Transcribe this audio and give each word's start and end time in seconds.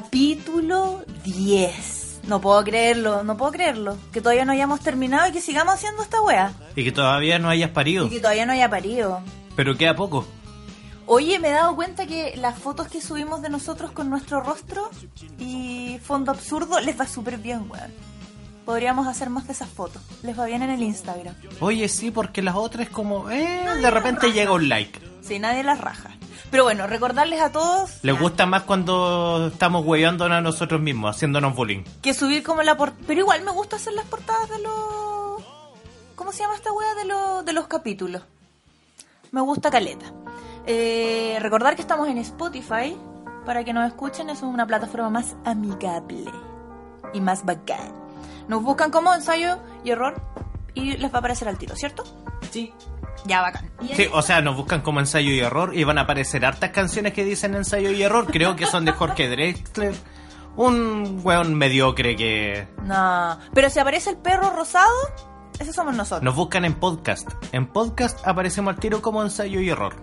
Capítulo 0.00 1.04
10. 1.24 2.20
No 2.26 2.40
puedo 2.40 2.64
creerlo, 2.64 3.22
no 3.22 3.36
puedo 3.36 3.52
creerlo. 3.52 3.98
Que 4.14 4.22
todavía 4.22 4.46
no 4.46 4.52
hayamos 4.52 4.80
terminado 4.80 5.28
y 5.28 5.32
que 5.32 5.42
sigamos 5.42 5.74
haciendo 5.74 6.02
esta 6.02 6.22
wea. 6.22 6.54
Y 6.74 6.84
que 6.84 6.90
todavía 6.90 7.38
no 7.38 7.50
hayas 7.50 7.68
parido. 7.68 8.06
Y 8.06 8.08
que 8.10 8.20
todavía 8.20 8.46
no 8.46 8.52
haya 8.52 8.70
parido. 8.70 9.20
Pero 9.56 9.76
queda 9.76 9.94
poco. 9.94 10.24
Oye, 11.04 11.38
me 11.38 11.48
he 11.48 11.52
dado 11.52 11.76
cuenta 11.76 12.06
que 12.06 12.34
las 12.38 12.58
fotos 12.58 12.88
que 12.88 13.02
subimos 13.02 13.42
de 13.42 13.50
nosotros 13.50 13.90
con 13.92 14.08
nuestro 14.08 14.40
rostro 14.40 14.88
y 15.38 16.00
fondo 16.02 16.30
absurdo 16.30 16.80
les 16.80 16.98
va 16.98 17.06
súper 17.06 17.36
bien, 17.36 17.70
weón. 17.70 17.92
Podríamos 18.64 19.06
hacer 19.06 19.28
más 19.28 19.46
de 19.48 19.52
esas 19.52 19.68
fotos. 19.68 20.00
Les 20.22 20.38
va 20.38 20.46
bien 20.46 20.62
en 20.62 20.70
el 20.70 20.82
Instagram. 20.82 21.34
Oye, 21.60 21.88
sí, 21.88 22.10
porque 22.10 22.40
las 22.40 22.54
otras 22.54 22.86
es 22.86 22.92
como... 22.92 23.30
Eh, 23.30 23.66
de 23.82 23.90
repente 23.90 24.32
llega 24.32 24.52
un 24.52 24.66
like. 24.66 24.98
Sí, 25.20 25.38
nadie 25.38 25.62
las 25.62 25.78
raja. 25.78 26.16
Pero 26.50 26.64
bueno, 26.64 26.86
recordarles 26.86 27.40
a 27.40 27.52
todos 27.52 28.00
Les 28.02 28.18
gusta 28.18 28.44
más 28.44 28.62
cuando 28.64 29.50
estamos 29.52 29.84
hueveándonos 29.86 30.38
a 30.38 30.40
nosotros 30.40 30.80
mismos, 30.80 31.14
haciéndonos 31.14 31.54
bullying. 31.54 31.84
que 32.02 32.12
subir 32.14 32.42
como 32.42 32.62
la 32.62 32.76
portada. 32.76 33.00
Pero 33.06 33.20
igual 33.20 33.42
me 33.42 33.52
gusta 33.52 33.76
hacer 33.76 33.92
las 33.92 34.04
portadas 34.06 34.48
de 34.50 34.58
los. 34.60 35.42
¿Cómo 36.16 36.32
se 36.32 36.42
llama 36.42 36.54
esta 36.56 36.72
wea? 36.72 36.94
De, 36.94 37.04
los 37.04 37.44
de 37.44 37.52
los 37.52 37.66
capítulos. 37.66 38.22
Me 39.30 39.40
gusta 39.40 39.70
caleta. 39.70 40.06
Eh, 40.66 41.38
recordar 41.40 41.76
que 41.76 41.82
estamos 41.82 42.08
en 42.08 42.18
Spotify. 42.18 42.96
Para 43.46 43.64
que 43.64 43.72
nos 43.72 43.86
escuchen, 43.86 44.28
es 44.28 44.42
una 44.42 44.66
plataforma 44.66 45.08
más 45.08 45.34
amigable 45.44 46.30
y 47.14 47.20
más 47.20 47.44
bacán. 47.44 47.92
Nos 48.48 48.62
buscan 48.62 48.90
como 48.90 49.14
ensayo 49.14 49.58
y 49.82 49.90
error 49.90 50.20
y 50.74 50.96
les 50.96 51.10
va 51.10 51.16
a 51.16 51.18
aparecer 51.20 51.48
al 51.48 51.56
tiro, 51.56 51.74
¿cierto? 51.74 52.04
Sí. 52.50 52.72
Ya, 53.26 53.42
bacán. 53.42 53.70
Sí, 53.94 54.08
o 54.12 54.22
sea, 54.22 54.40
nos 54.40 54.56
buscan 54.56 54.80
como 54.80 55.00
ensayo 55.00 55.30
y 55.30 55.40
error 55.40 55.76
y 55.76 55.84
van 55.84 55.98
a 55.98 56.02
aparecer 56.02 56.44
hartas 56.44 56.70
canciones 56.70 57.12
que 57.12 57.24
dicen 57.24 57.54
ensayo 57.54 57.90
y 57.90 58.02
error. 58.02 58.26
Creo 58.26 58.56
que 58.56 58.66
son 58.66 58.84
de 58.84 58.92
Jorge 58.92 59.28
Drexler. 59.28 59.94
Un 60.56 61.20
weón 61.22 61.54
mediocre 61.54 62.16
que... 62.16 62.66
No, 62.82 63.38
pero 63.54 63.70
si 63.70 63.78
aparece 63.78 64.10
el 64.10 64.16
perro 64.16 64.50
rosado, 64.50 64.90
ese 65.58 65.72
somos 65.72 65.94
nosotros. 65.94 66.22
Nos 66.22 66.34
buscan 66.34 66.64
en 66.64 66.74
podcast. 66.74 67.28
En 67.52 67.66
podcast 67.66 68.26
aparecemos 68.26 68.74
al 68.74 68.80
tiro 68.80 69.00
como 69.00 69.22
ensayo 69.22 69.60
y 69.60 69.70
error. 69.70 69.94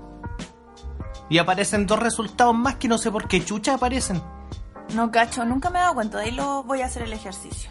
Y 1.30 1.40
aparecen 1.40 1.86
dos 1.86 2.00
resultados 2.00 2.56
más 2.56 2.76
que 2.76 2.88
no 2.88 2.98
sé 2.98 3.12
por 3.12 3.28
qué 3.28 3.44
chucha 3.44 3.74
aparecen. 3.74 4.22
No 4.94 5.12
cacho, 5.12 5.44
nunca 5.44 5.70
me 5.70 5.80
he 5.80 5.82
dado 5.82 5.96
cuenta, 5.96 6.20
de 6.20 6.26
ahí 6.26 6.32
lo 6.32 6.64
voy 6.64 6.82
a 6.82 6.86
hacer 6.86 7.04
el 7.04 7.12
ejercicio. 7.12 7.70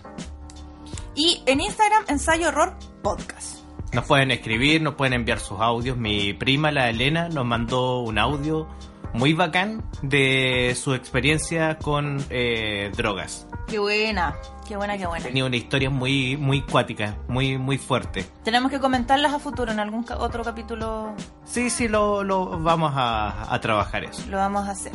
Y 1.15 1.43
en 1.47 1.61
Instagram, 1.61 2.05
ensayo 2.09 2.49
error 2.49 2.77
podcast. 3.03 3.66
Nos 3.97 4.05
pueden 4.05 4.31
escribir, 4.31 4.83
nos 4.83 4.95
pueden 4.95 5.15
enviar 5.15 5.41
sus 5.41 5.59
audios. 5.59 5.97
Mi 5.97 6.35
prima, 6.35 6.71
la 6.71 6.91
Elena, 6.91 7.31
nos 7.31 7.47
mandó 7.47 8.01
un 8.01 8.19
audio 8.19 8.69
muy 9.15 9.33
bacán 9.33 9.83
de 10.03 10.77
su 10.79 10.93
experiencia 10.93 11.79
con 11.79 12.23
eh, 12.29 12.93
drogas. 12.95 13.49
Qué 13.67 13.79
buena, 13.79 14.37
qué 14.69 14.77
buena, 14.77 14.99
qué 14.99 15.07
buena. 15.07 15.25
Tenía 15.25 15.47
una 15.47 15.57
historia 15.57 15.89
muy, 15.89 16.37
muy 16.37 16.61
cuática, 16.61 17.17
muy, 17.27 17.57
muy 17.57 17.79
fuerte. 17.79 18.27
Tenemos 18.45 18.71
que 18.71 18.81
comentarlas 18.81 19.33
a 19.33 19.39
futuro 19.39 19.73
en 19.73 19.81
algún 19.81 20.05
otro 20.19 20.45
capítulo, 20.45 21.15
Sí, 21.47 21.71
sí, 21.71 21.89
lo, 21.89 22.23
lo 22.23 22.61
vamos 22.61 22.93
a, 22.95 23.51
a 23.51 23.59
trabajar 23.63 24.05
eso. 24.05 24.25
lo 24.29 24.37
vamos 24.37 24.69
a 24.69 24.73
hacer. 24.73 24.93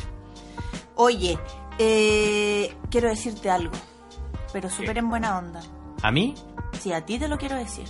Oye, 0.93 1.39
eh, 1.79 2.71
quiero 2.91 3.09
decirte 3.09 3.49
algo, 3.49 3.73
pero 4.53 4.69
súper 4.69 4.99
en 4.99 5.09
buena 5.09 5.39
onda. 5.39 5.59
¿A 6.03 6.11
mí? 6.11 6.35
Sí, 6.79 6.93
a 6.93 7.03
ti 7.03 7.17
te 7.17 7.27
lo 7.27 7.37
quiero 7.39 7.55
decir. 7.57 7.85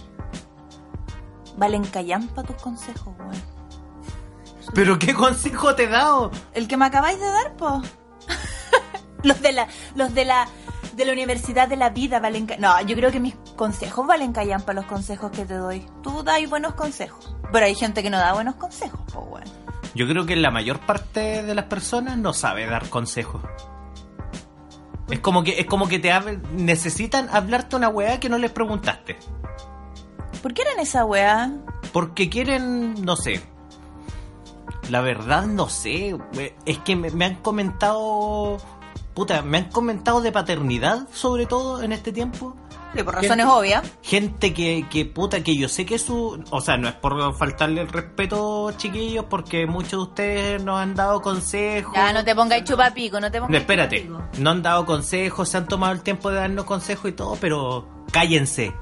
Valen 1.57 1.83
callampa 1.85 2.43
tus 2.43 2.55
consejos, 2.57 3.13
weón. 3.19 3.41
¿Pero 4.73 4.97
qué 4.99 5.13
consejo 5.13 5.75
te 5.75 5.83
he 5.83 5.87
dado? 5.87 6.31
El 6.53 6.67
que 6.67 6.77
me 6.77 6.85
acabáis 6.85 7.19
de 7.19 7.25
dar, 7.25 7.53
po. 7.57 7.81
los 9.23 9.41
de 9.41 9.51
la, 9.51 9.67
los 9.95 10.13
de 10.13 10.23
la, 10.25 10.47
de 10.95 11.05
la 11.05 11.11
Universidad 11.11 11.67
de 11.67 11.75
la 11.75 11.89
Vida 11.89 12.19
valen 12.19 12.47
No, 12.59 12.79
yo 12.81 12.95
creo 12.95 13.11
que 13.11 13.19
mis 13.19 13.35
consejos 13.55 14.07
valen 14.07 14.31
callampa 14.33 14.73
los 14.73 14.85
consejos 14.85 15.31
que 15.31 15.45
te 15.45 15.55
doy. 15.55 15.85
Tú 16.01 16.23
das 16.23 16.39
buenos 16.49 16.73
consejos. 16.75 17.35
Pero 17.51 17.65
hay 17.65 17.75
gente 17.75 18.01
que 18.01 18.09
no 18.09 18.17
da 18.17 18.33
buenos 18.33 18.55
consejos, 18.55 19.01
po, 19.11 19.21
weón. 19.21 19.43
Yo 19.93 20.07
creo 20.07 20.25
que 20.25 20.37
la 20.37 20.51
mayor 20.51 20.79
parte 20.79 21.43
de 21.43 21.53
las 21.53 21.65
personas 21.65 22.17
no 22.17 22.31
sabe 22.31 22.65
dar 22.65 22.87
consejos. 22.89 23.41
Es 25.09 25.19
como 25.19 25.43
que, 25.43 25.59
es 25.59 25.65
como 25.65 25.89
que 25.89 25.99
te 25.99 26.09
hab- 26.13 26.39
necesitan 26.53 27.27
hablarte 27.29 27.75
una 27.75 27.89
weá 27.89 28.17
que 28.21 28.29
no 28.29 28.37
les 28.37 28.51
preguntaste. 28.51 29.17
¿Por 30.41 30.53
qué 30.53 30.63
eran 30.63 30.79
esa 30.79 31.05
weá? 31.05 31.51
Porque 31.93 32.29
quieren, 32.29 33.03
no 33.05 33.15
sé. 33.15 33.41
La 34.89 35.01
verdad 35.01 35.45
no 35.45 35.69
sé. 35.69 36.17
Es 36.65 36.77
que 36.79 36.95
me, 36.95 37.11
me 37.11 37.25
han 37.25 37.35
comentado. 37.35 38.57
Puta, 39.13 39.41
me 39.41 39.59
han 39.59 39.65
comentado 39.69 40.21
de 40.21 40.31
paternidad, 40.31 41.07
sobre 41.13 41.45
todo 41.45 41.81
en 41.83 41.91
este 41.91 42.11
tiempo. 42.11 42.55
Sí, 42.95 43.03
por 43.03 43.15
razones 43.15 43.45
obvias. 43.45 43.89
Gente 44.01 44.53
que, 44.53 44.85
que 44.89 45.05
puta, 45.05 45.41
que 45.43 45.55
yo 45.55 45.69
sé 45.69 45.85
que 45.85 45.97
su... 45.97 46.43
O 46.49 46.59
sea, 46.59 46.75
no 46.75 46.89
es 46.89 46.95
por 46.95 47.33
faltarle 47.37 47.81
el 47.81 47.87
respeto, 47.87 48.71
chiquillos, 48.75 49.25
porque 49.29 49.65
muchos 49.65 49.91
de 49.91 49.97
ustedes 49.97 50.63
nos 50.63 50.77
han 50.77 50.93
dado 50.95 51.21
consejos. 51.21 51.93
Ya, 51.95 52.11
no 52.11 52.25
te 52.25 52.35
pongáis 52.35 52.65
chupapico, 52.65 53.19
no 53.21 53.31
te 53.31 53.39
No, 53.39 53.45
pongáis 53.45 53.61
espérate, 53.61 54.05
chupapico. 54.07 54.41
no 54.41 54.49
han 54.49 54.61
dado 54.61 54.85
consejos, 54.85 55.47
se 55.47 55.57
han 55.57 55.67
tomado 55.69 55.93
el 55.93 56.01
tiempo 56.01 56.31
de 56.31 56.37
darnos 56.37 56.65
consejos 56.65 57.09
y 57.11 57.13
todo, 57.13 57.37
pero 57.39 57.87
cállense. 58.11 58.73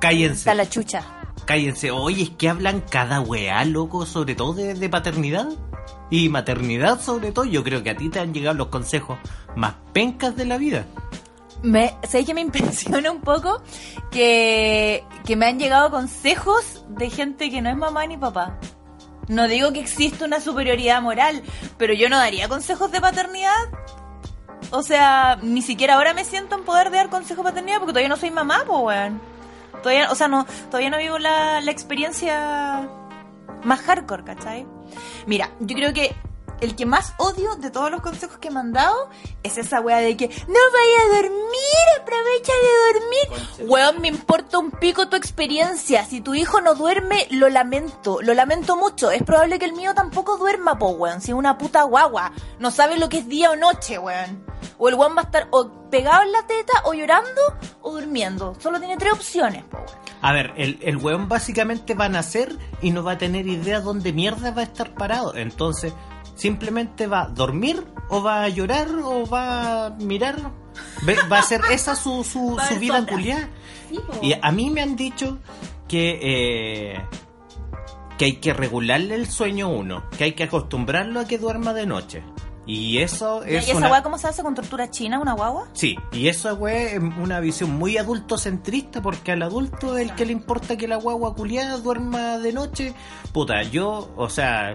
Cállense. 0.00 0.38
Está 0.38 0.54
la 0.54 0.68
chucha. 0.68 1.02
Cállense. 1.44 1.90
Oye, 1.90 2.24
es 2.24 2.30
que 2.30 2.48
hablan 2.48 2.80
cada 2.80 3.20
weá, 3.20 3.64
loco, 3.64 4.06
sobre 4.06 4.34
todo 4.34 4.54
de, 4.54 4.74
de 4.74 4.88
paternidad. 4.88 5.48
Y 6.10 6.28
maternidad, 6.28 7.00
sobre 7.00 7.30
todo. 7.30 7.44
Yo 7.44 7.62
creo 7.62 7.82
que 7.82 7.90
a 7.90 7.96
ti 7.96 8.08
te 8.08 8.18
han 8.18 8.34
llegado 8.34 8.56
los 8.56 8.66
consejos 8.68 9.18
más 9.54 9.74
pencas 9.92 10.34
de 10.36 10.44
la 10.44 10.58
vida. 10.58 10.86
Me, 11.62 11.94
¿Sabes 12.08 12.26
que 12.26 12.34
me 12.34 12.40
impresiona 12.48 13.10
un 13.10 13.20
poco? 13.20 13.62
Que, 14.10 15.04
que 15.24 15.36
me 15.36 15.46
han 15.46 15.58
llegado 15.58 15.90
consejos 15.90 16.84
de 16.88 17.10
gente 17.10 17.50
que 17.50 17.62
no 17.62 17.70
es 17.70 17.76
mamá 17.76 18.06
ni 18.06 18.16
papá. 18.16 18.58
No 19.28 19.46
digo 19.46 19.72
que 19.72 19.78
existe 19.78 20.24
una 20.24 20.40
superioridad 20.40 21.00
moral, 21.00 21.42
pero 21.78 21.94
yo 21.94 22.08
no 22.08 22.16
daría 22.16 22.48
consejos 22.48 22.90
de 22.90 23.00
paternidad. 23.00 23.68
O 24.70 24.82
sea, 24.82 25.38
ni 25.42 25.62
siquiera 25.62 25.94
ahora 25.94 26.14
me 26.14 26.24
siento 26.24 26.56
en 26.56 26.64
poder 26.64 26.90
de 26.90 26.96
dar 26.96 27.10
consejos 27.10 27.44
de 27.44 27.50
paternidad 27.50 27.78
porque 27.78 27.92
todavía 27.92 28.08
no 28.08 28.16
soy 28.16 28.30
mamá, 28.30 28.64
pues, 28.66 28.80
weón. 28.82 29.29
Todavía, 29.82 30.10
o 30.10 30.14
sea, 30.14 30.28
no, 30.28 30.46
todavía 30.66 30.90
no 30.90 30.98
vivo 30.98 31.18
la, 31.18 31.60
la 31.60 31.70
experiencia 31.70 32.88
más 33.64 33.80
hardcore, 33.80 34.24
¿cachai? 34.24 34.66
Mira, 35.26 35.50
yo 35.60 35.76
creo 35.76 35.92
que 35.92 36.14
el 36.60 36.76
que 36.76 36.86
más 36.86 37.14
odio 37.18 37.56
de 37.56 37.70
todos 37.70 37.90
los 37.90 38.00
consejos 38.00 38.38
que 38.38 38.50
me 38.50 38.60
han 38.60 38.72
dado 38.72 39.08
es 39.42 39.58
esa 39.58 39.80
wea 39.80 39.98
de 39.98 40.16
que 40.16 40.28
no 40.28 40.58
vaya 40.72 41.02
a 41.02 41.16
dormir, 41.22 41.86
aprovecha 42.00 42.52
de 42.52 43.00
dormir. 43.00 43.70
Weón, 43.70 44.00
me 44.00 44.08
importa 44.08 44.58
un 44.58 44.70
pico 44.70 45.08
tu 45.08 45.16
experiencia. 45.16 46.04
Si 46.04 46.20
tu 46.20 46.34
hijo 46.34 46.60
no 46.60 46.74
duerme, 46.74 47.26
lo 47.30 47.48
lamento, 47.48 48.20
lo 48.22 48.34
lamento 48.34 48.76
mucho. 48.76 49.10
Es 49.10 49.22
probable 49.22 49.58
que 49.58 49.66
el 49.66 49.72
mío 49.72 49.94
tampoco 49.94 50.36
duerma, 50.36 50.78
po, 50.78 50.90
weón. 50.90 51.20
Si 51.20 51.30
es 51.30 51.36
una 51.36 51.58
puta 51.58 51.82
guagua, 51.82 52.32
no 52.58 52.70
sabe 52.70 52.98
lo 52.98 53.08
que 53.08 53.18
es 53.18 53.28
día 53.28 53.50
o 53.50 53.56
noche, 53.56 53.98
weón. 53.98 54.44
O 54.78 54.88
el 54.88 54.94
weón 54.94 55.16
va 55.16 55.22
a 55.22 55.24
estar 55.24 55.48
o 55.50 55.70
pegado 55.90 56.22
en 56.22 56.32
la 56.32 56.46
teta, 56.46 56.72
o 56.84 56.94
llorando, 56.94 57.40
o 57.82 57.92
durmiendo. 57.92 58.54
Solo 58.60 58.78
tiene 58.78 58.96
tres 58.96 59.12
opciones, 59.12 59.64
po, 59.64 59.78
weón. 59.78 60.00
A 60.22 60.32
ver, 60.34 60.52
el, 60.56 60.78
el 60.82 60.98
weón 60.98 61.28
básicamente 61.28 61.94
va 61.94 62.04
a 62.06 62.08
nacer 62.10 62.54
y 62.82 62.90
no 62.90 63.02
va 63.02 63.12
a 63.12 63.18
tener 63.18 63.46
idea 63.46 63.80
dónde 63.80 64.12
mierda 64.12 64.50
va 64.50 64.60
a 64.60 64.64
estar 64.64 64.94
parado. 64.94 65.34
Entonces, 65.34 65.94
simplemente 66.40 67.06
va 67.06 67.22
a 67.22 67.26
dormir 67.26 67.84
o 68.08 68.22
va 68.22 68.44
a 68.44 68.48
llorar 68.48 68.88
o 69.04 69.26
va 69.26 69.86
a 69.86 69.90
mirar. 69.90 70.36
Va 71.30 71.38
a 71.38 71.42
ser 71.42 71.60
esa 71.70 71.94
su, 71.94 72.24
su, 72.24 72.56
vida 72.80 73.04
culiada. 73.06 73.50
Y 74.22 74.32
a 74.40 74.50
mí 74.50 74.70
me 74.70 74.80
han 74.80 74.96
dicho 74.96 75.38
que, 75.86 76.18
eh, 76.22 77.00
que 78.16 78.24
hay 78.24 78.36
que 78.36 78.54
regularle 78.54 79.16
el 79.16 79.28
sueño 79.28 79.66
a 79.66 79.68
uno, 79.68 80.04
que 80.16 80.24
hay 80.24 80.32
que 80.32 80.44
acostumbrarlo 80.44 81.20
a 81.20 81.26
que 81.26 81.36
duerma 81.36 81.74
de 81.74 81.86
noche. 81.86 82.22
Y 82.66 82.98
eso 82.98 83.42
¿Y 83.46 83.56
es 83.56 83.68
esa 83.68 83.76
una... 83.76 83.90
weá 83.90 84.02
cómo 84.02 84.18
se 84.18 84.28
hace 84.28 84.42
con 84.42 84.54
tortura 84.54 84.90
china, 84.90 85.18
una 85.18 85.32
guagua? 85.32 85.68
Sí, 85.72 85.96
y 86.12 86.28
eso, 86.28 86.56
güey, 86.56 86.94
es 86.94 86.98
una 86.98 87.40
visión 87.40 87.72
muy 87.72 87.96
adultocentrista 87.96 89.02
porque 89.02 89.32
al 89.32 89.42
adulto 89.42 89.96
es 89.96 90.08
el 90.08 90.14
que 90.14 90.26
le 90.26 90.32
importa 90.32 90.76
que 90.76 90.86
la 90.86 90.96
guagua 90.96 91.34
culiada 91.34 91.78
duerma 91.78 92.38
de 92.38 92.52
noche. 92.52 92.94
Puta, 93.32 93.62
yo, 93.62 94.12
o 94.16 94.28
sea, 94.28 94.74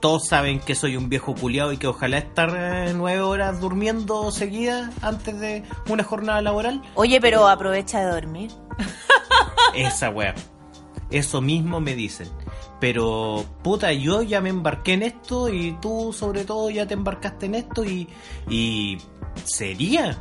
todos 0.00 0.28
saben 0.28 0.60
que 0.60 0.74
soy 0.74 0.96
un 0.96 1.08
viejo 1.08 1.34
culiado 1.34 1.72
y 1.72 1.78
que 1.78 1.86
ojalá 1.86 2.18
estar 2.18 2.54
eh, 2.56 2.92
nueve 2.94 3.20
horas 3.20 3.60
durmiendo 3.60 4.30
seguidas 4.30 4.90
antes 5.02 5.38
de 5.40 5.64
una 5.88 6.04
jornada 6.04 6.42
laboral. 6.42 6.82
Oye, 6.94 7.20
pero 7.20 7.48
aprovecha 7.48 8.00
de 8.00 8.12
dormir. 8.12 8.50
Esa 9.74 10.10
weá. 10.10 10.34
Eso 11.10 11.40
mismo 11.40 11.80
me 11.80 11.94
dicen. 11.94 12.28
Pero, 12.82 13.44
puta, 13.62 13.92
yo 13.92 14.22
ya 14.22 14.40
me 14.40 14.48
embarqué 14.48 14.94
en 14.94 15.04
esto 15.04 15.48
y 15.48 15.78
tú 15.80 16.12
sobre 16.12 16.44
todo 16.44 16.68
ya 16.68 16.84
te 16.84 16.94
embarcaste 16.94 17.46
en 17.46 17.54
esto 17.54 17.84
y... 17.84 18.08
Y... 18.50 18.98
Sería. 19.44 20.20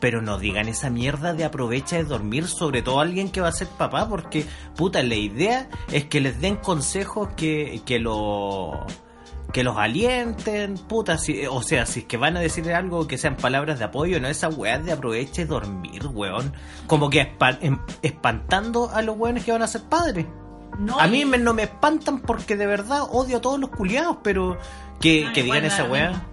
Pero 0.00 0.22
no 0.22 0.38
digan 0.38 0.66
esa 0.66 0.88
mierda 0.88 1.34
de 1.34 1.44
aprovecha 1.44 1.96
de 1.96 2.04
dormir, 2.04 2.46
sobre 2.48 2.80
todo 2.80 3.00
alguien 3.00 3.28
que 3.30 3.42
va 3.42 3.48
a 3.48 3.52
ser 3.52 3.68
papá, 3.68 4.08
porque, 4.08 4.46
puta, 4.76 5.02
la 5.02 5.14
idea 5.16 5.68
es 5.92 6.06
que 6.06 6.22
les 6.22 6.40
den 6.40 6.56
consejos 6.56 7.28
que, 7.36 7.82
que 7.84 7.98
lo... 7.98 8.86
que 9.52 9.62
los 9.62 9.76
alienten, 9.76 10.78
puta, 10.78 11.18
si- 11.18 11.44
o 11.46 11.60
sea, 11.60 11.84
si 11.84 12.00
es 12.00 12.06
que 12.06 12.16
van 12.16 12.38
a 12.38 12.40
decir 12.40 12.72
algo 12.72 13.06
que 13.06 13.18
sean 13.18 13.36
palabras 13.36 13.78
de 13.78 13.84
apoyo, 13.84 14.18
no 14.20 14.28
esa 14.28 14.48
weá 14.48 14.78
de 14.78 14.92
aproveche 14.92 15.42
y 15.42 15.44
dormir, 15.44 16.06
weón. 16.06 16.54
Como 16.86 17.10
que 17.10 17.30
em- 17.60 17.78
espantando 18.00 18.88
a 18.90 19.02
los 19.02 19.18
weones 19.18 19.44
que 19.44 19.52
van 19.52 19.60
a 19.62 19.66
ser 19.66 19.82
padres. 19.82 20.24
No, 20.78 20.98
a 20.98 21.06
mí 21.06 21.24
me- 21.24 21.38
no 21.38 21.54
me 21.54 21.62
espantan 21.64 22.20
porque 22.20 22.56
de 22.56 22.66
verdad 22.66 23.02
odio 23.10 23.36
a 23.38 23.40
todos 23.40 23.58
los 23.60 23.70
culiados, 23.70 24.18
pero 24.22 24.58
que, 25.00 25.24
No, 25.24 25.32
que 25.32 25.40
igual 25.40 25.62
digan 25.62 25.72
esa 25.72 25.84
weá. 25.84 26.26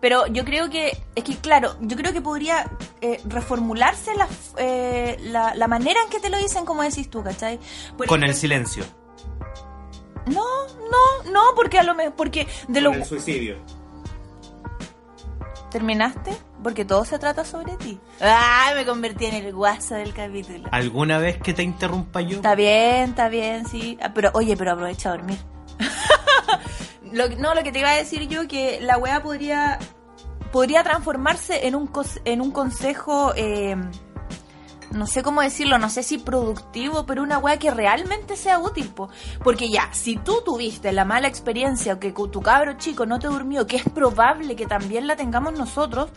Pero 0.00 0.26
yo 0.28 0.44
creo 0.44 0.70
que, 0.70 0.96
es 1.14 1.24
que 1.24 1.36
claro, 1.36 1.76
yo 1.80 1.96
creo 1.96 2.12
que 2.12 2.20
podría 2.20 2.70
eh, 3.00 3.20
reformularse 3.26 4.14
la, 4.14 4.28
eh, 4.58 5.16
la, 5.22 5.54
la 5.54 5.66
manera 5.68 6.00
en 6.04 6.10
que 6.10 6.20
te 6.20 6.30
lo 6.30 6.38
dicen, 6.38 6.64
como 6.64 6.82
decís 6.82 7.10
tú, 7.10 7.22
¿cachai? 7.24 7.58
Por 7.96 8.06
Con 8.06 8.22
el 8.22 8.34
silencio. 8.34 8.84
No, 10.26 10.44
no, 10.66 11.30
no, 11.32 11.40
porque 11.54 11.78
a 11.78 11.82
lo 11.82 11.94
mejor, 11.94 12.14
porque 12.14 12.46
de 12.68 12.80
lo... 12.80 13.04
suicidio. 13.04 13.56
¿Terminaste? 15.76 16.34
Porque 16.62 16.86
todo 16.86 17.04
se 17.04 17.18
trata 17.18 17.44
sobre 17.44 17.76
ti. 17.76 18.00
¡Ah! 18.22 18.72
Me 18.74 18.86
convertí 18.86 19.26
en 19.26 19.34
el 19.34 19.52
guasa 19.52 19.96
del 19.96 20.14
capítulo. 20.14 20.66
¿Alguna 20.72 21.18
vez 21.18 21.36
que 21.36 21.52
te 21.52 21.62
interrumpa 21.62 22.22
yo? 22.22 22.36
Está 22.36 22.54
bien, 22.54 23.10
está 23.10 23.28
bien, 23.28 23.66
sí. 23.68 23.98
Ah, 24.00 24.10
Pero, 24.14 24.30
oye, 24.32 24.56
pero 24.56 24.72
aprovecha 24.72 25.10
a 25.10 25.16
dormir. 25.18 25.36
Lo 27.12 27.28
no, 27.28 27.54
lo 27.54 27.62
que 27.62 27.72
te 27.72 27.80
iba 27.80 27.90
a 27.90 27.96
decir 27.96 28.26
yo, 28.26 28.48
que 28.48 28.80
la 28.80 28.96
weá 28.96 29.22
podría 29.22 29.78
podría 30.50 30.82
transformarse 30.82 31.66
en 31.66 31.74
un, 31.74 31.90
en 32.24 32.40
un 32.40 32.50
consejo, 32.52 33.34
eh, 33.36 33.76
no 34.90 35.06
sé 35.06 35.22
cómo 35.22 35.40
decirlo, 35.40 35.78
no 35.78 35.90
sé 35.90 36.02
si 36.02 36.18
productivo, 36.18 37.06
pero 37.06 37.22
una 37.22 37.38
weá 37.38 37.58
que 37.58 37.70
realmente 37.70 38.36
sea 38.36 38.58
útil. 38.58 38.88
po. 38.88 39.08
Porque 39.42 39.68
ya, 39.70 39.92
si 39.92 40.16
tú 40.16 40.42
tuviste 40.44 40.92
la 40.92 41.04
mala 41.04 41.28
experiencia 41.28 41.94
o 41.94 42.00
que 42.00 42.12
tu 42.12 42.42
cabro 42.42 42.74
chico 42.74 43.06
no 43.06 43.18
te 43.18 43.26
durmió, 43.26 43.66
que 43.66 43.76
es 43.76 43.84
probable 43.84 44.56
que 44.56 44.66
también 44.66 45.06
la 45.06 45.16
tengamos 45.16 45.54
nosotros, 45.54 46.10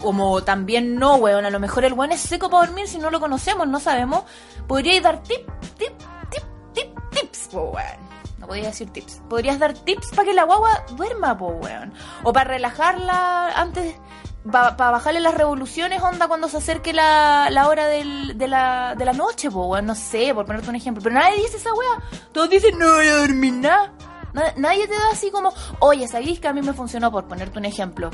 como 0.00 0.42
también 0.42 0.96
no, 0.96 1.16
weón, 1.16 1.44
a 1.44 1.50
lo 1.50 1.60
mejor 1.60 1.84
el 1.84 1.92
weón 1.92 2.12
es 2.12 2.20
seco 2.20 2.48
para 2.50 2.66
dormir 2.66 2.88
si 2.88 2.98
no 2.98 3.10
lo 3.10 3.20
conocemos, 3.20 3.66
no 3.66 3.80
sabemos, 3.80 4.24
podríais 4.66 5.02
dar 5.02 5.22
tip, 5.22 5.48
tip, 5.76 5.92
tip, 6.30 6.44
tip, 6.72 6.98
tips, 7.10 7.48
po, 7.48 7.70
weón. 7.70 8.08
No 8.38 8.46
podía 8.46 8.68
decir 8.68 8.88
tips. 8.90 9.20
Podrías 9.28 9.58
dar 9.58 9.74
tips 9.74 10.10
para 10.10 10.24
que 10.24 10.32
la 10.34 10.44
guagua 10.44 10.84
duerma, 10.96 11.36
po, 11.36 11.48
weón. 11.48 11.92
O 12.22 12.32
para 12.32 12.50
relajarla 12.50 13.50
antes, 13.56 13.96
para 14.50 14.74
bajarle 14.90 15.20
las 15.20 15.34
revoluciones, 15.34 16.02
onda, 16.02 16.26
cuando 16.28 16.48
se 16.48 16.56
acerque 16.58 16.92
la, 16.92 17.48
la 17.50 17.68
hora 17.68 17.86
del- 17.86 18.38
de, 18.38 18.48
la, 18.48 18.94
de 18.96 19.04
la 19.04 19.12
noche, 19.12 19.50
po. 19.50 19.80
No 19.82 19.94
sé, 19.94 20.32
por 20.34 20.46
ponerte 20.46 20.70
un 20.70 20.76
ejemplo. 20.76 21.02
Pero 21.02 21.14
nadie 21.14 21.36
dice 21.42 21.56
esa 21.58 21.72
weá. 21.74 22.02
Todos 22.32 22.48
dicen, 22.50 22.78
no 22.78 22.86
voy 22.94 23.06
a 23.06 23.16
dormir 23.16 23.52
nada. 23.54 23.92
Na- 24.32 24.52
Nadie 24.56 24.86
te 24.86 24.94
da 24.94 25.10
así 25.12 25.30
como, 25.30 25.52
oye, 25.80 26.06
¿sabéis 26.08 26.40
que 26.40 26.48
a 26.48 26.52
mí 26.52 26.62
me 26.62 26.72
funcionó? 26.72 27.10
Por 27.10 27.26
ponerte 27.26 27.58
un 27.58 27.64
ejemplo. 27.64 28.10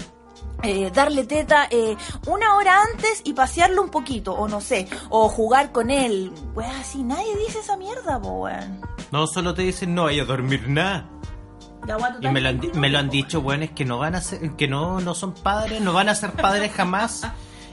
Eh, 0.63 0.91
darle 0.95 1.25
teta 1.25 1.67
eh, 1.71 1.95
una 2.27 2.55
hora 2.57 2.81
antes 2.93 3.21
y 3.25 3.35
pasearlo 3.35 3.83
un 3.83 3.91
poquito, 3.91 4.33
o 4.33 4.49
no 4.49 4.61
sé, 4.63 4.89
o 5.11 5.29
jugar 5.29 5.73
con 5.73 5.91
él. 5.91 6.33
Weón, 6.55 6.71
así 6.77 7.03
nadie 7.03 7.37
dice 7.37 7.59
esa 7.59 7.77
mierda, 7.77 8.19
po, 8.21 8.31
weón. 8.45 8.81
No, 9.13 9.27
solo 9.27 9.53
te 9.53 9.63
dicen 9.63 9.95
no 9.95 10.05
vaya 10.05 10.23
a 10.23 10.27
dormir 10.27 10.69
nada. 10.69 11.07
Y 12.21 12.29
me 12.29 12.41
lo 12.41 12.49
han, 12.49 12.61
me 12.75 12.89
lo 12.89 12.99
han 12.99 13.11
dicho, 13.11 13.41
weones, 13.41 13.71
que 13.73 13.85
no 13.85 13.99
van 13.99 14.15
a 14.15 14.21
ser, 14.21 14.53
que 14.53 14.69
no, 14.69 15.01
no 15.01 15.15
son 15.15 15.35
padres, 15.35 15.81
no 15.81 15.93
van 15.93 16.09
a 16.09 16.15
ser 16.15 16.33
padres 16.33 16.73
jamás. 16.73 17.27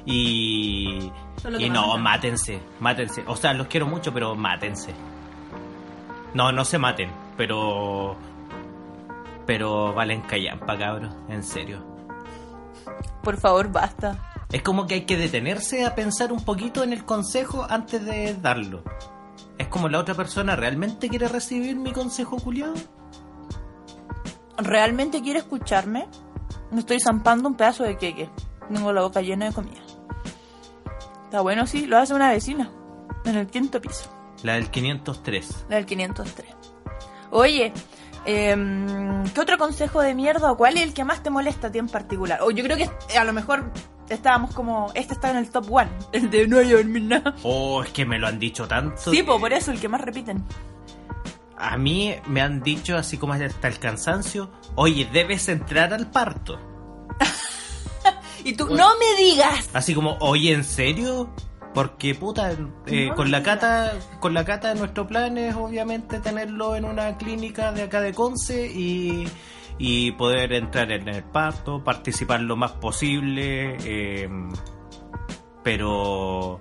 Y, 0.06 1.12
y 1.60 1.69
no, 1.69 1.98
mátense, 1.98 2.60
mátense. 2.80 3.24
O 3.28 3.36
sea, 3.36 3.54
los 3.54 3.68
quiero 3.68 3.88
mucho, 3.88 4.13
pero 4.13 4.36
mátense. 4.36 4.94
No, 6.34 6.52
no 6.52 6.66
se 6.66 6.78
maten, 6.78 7.12
pero. 7.38 8.16
Pero 9.46 9.94
valen 9.94 10.22
callampa, 10.22 10.78
cabros, 10.78 11.14
en 11.30 11.44
serio. 11.44 11.84
Por 13.24 13.38
favor, 13.38 13.72
basta. 13.72 14.18
Es 14.52 14.62
como 14.62 14.88
que 14.88 14.96
hay 14.96 15.06
que 15.06 15.18
detenerse 15.18 15.86
a 15.86 15.96
pensar 15.96 16.31
un 16.31 16.44
poquito 16.44 16.84
en 16.84 16.94
el 16.94 17.06
consejo 17.06 17.66
antes 17.69 18.04
de 18.06 18.34
darlo. 18.36 18.84
Es 19.57 19.68
como 19.68 19.90
la 19.90 20.00
otra 20.00 20.16
persona 20.16 20.56
realmente 20.56 21.10
quiere 21.10 21.28
recibir 21.28 21.75
mi 21.75 21.92
consejo 21.92 22.38
culiado. 22.38 22.74
¿Realmente 24.62 25.22
quiere 25.22 25.40
escucharme? 25.40 26.08
Me 26.72 26.80
estoy 26.80 27.00
zampando 27.00 27.50
un 27.50 27.56
pedazo 27.56 27.84
de 27.84 27.98
queque. 27.98 28.30
Tengo 28.72 28.94
la 28.94 29.02
boca 29.02 29.22
llena 29.22 29.46
de 29.46 29.54
comida. 29.54 29.81
Está 31.25 31.42
bueno, 31.42 31.66
sí, 31.66 31.88
lo 31.88 31.98
hace 31.98 32.13
una 32.13 32.31
vecina. 32.31 32.69
En 33.25 33.36
el 33.38 33.48
quinto 33.48 33.81
piso. 33.81 34.10
La 34.44 34.54
del 34.54 34.69
503. 34.69 35.66
La 35.69 35.75
del 35.78 35.86
503. 35.86 36.56
Oye, 37.31 37.74
em, 38.25 39.24
¿qué 39.25 39.42
otro 39.42 39.58
consejo 39.58 40.02
de 40.02 40.13
mierda 40.13 40.52
o 40.52 40.58
cuál 40.58 40.78
es 40.78 40.84
el 40.84 40.94
que 40.94 41.04
más 41.04 41.24
te 41.24 41.30
molesta 41.30 41.68
a 41.68 41.72
ti 41.72 41.80
en 41.80 41.88
particular? 41.88 42.40
O 42.42 42.52
yo 42.52 42.64
creo 42.64 42.78
que 42.78 42.84
eh, 42.84 43.18
a 43.18 43.24
lo 43.24 43.34
mejor 43.34 43.72
estábamos 44.10 44.54
como... 44.54 44.92
Este 44.94 45.14
está 45.14 45.31
en 45.31 45.38
el 45.38 45.50
top 45.50 45.72
one. 45.72 45.90
El 46.12 46.30
de 46.30 46.48
no 46.48 46.60
hay 46.60 46.72
dormir 46.72 47.04
nada. 47.04 47.36
Oh, 47.44 47.84
es 47.84 47.92
que 47.92 48.06
me 48.06 48.19
lo 48.19 48.28
han 48.28 48.40
dicho 48.40 48.68
tanto. 48.68 49.12
Sí, 49.12 49.24
po, 49.24 49.40
por 49.40 49.54
eso, 49.54 49.72
el 49.72 49.80
que 49.80 49.88
más 49.88 50.02
repiten. 50.02 50.44
A 51.62 51.78
mí 51.78 52.16
me 52.28 52.42
han 52.42 52.62
dicho, 52.62 52.98
así 52.98 53.18
como 53.18 53.34
hasta 53.34 53.68
el 53.68 53.80
cansancio, 53.80 54.52
oye, 54.75 55.08
debes 55.12 55.48
entrar 55.48 55.94
al 55.94 56.10
parto. 56.10 56.60
Y 58.44 58.54
tú, 58.54 58.68
no 58.69 58.90
me 58.98 59.24
digas. 59.24 59.69
Así 59.72 59.94
como, 59.94 60.18
oye, 60.19 60.52
¿en 60.52 60.63
serio? 60.63 61.30
Porque, 61.75 62.16
puta, 62.16 62.52
eh, 62.88 63.08
No 63.10 63.16
con 63.16 63.31
la 63.31 63.44
cata, 63.44 63.94
con 64.19 64.34
la 64.34 64.44
cata 64.44 64.74
nuestro 64.74 65.08
plan 65.08 65.38
es 65.38 65.56
obviamente 65.56 66.19
tenerlo 66.19 66.75
en 66.75 66.86
una 66.86 67.18
clínica 67.18 67.72
de 67.72 67.84
acá 67.84 68.02
de 68.02 68.14
Conce 68.14 68.66
y, 68.68 69.28
y 69.78 70.12
poder 70.14 70.54
entrar 70.54 70.92
en 70.92 71.07
el 71.07 71.24
parto, 71.24 71.84
participar 71.84 72.42
lo 72.42 72.57
más 72.57 72.72
posible, 72.74 73.78
eh, 73.86 74.30
pero 75.64 76.60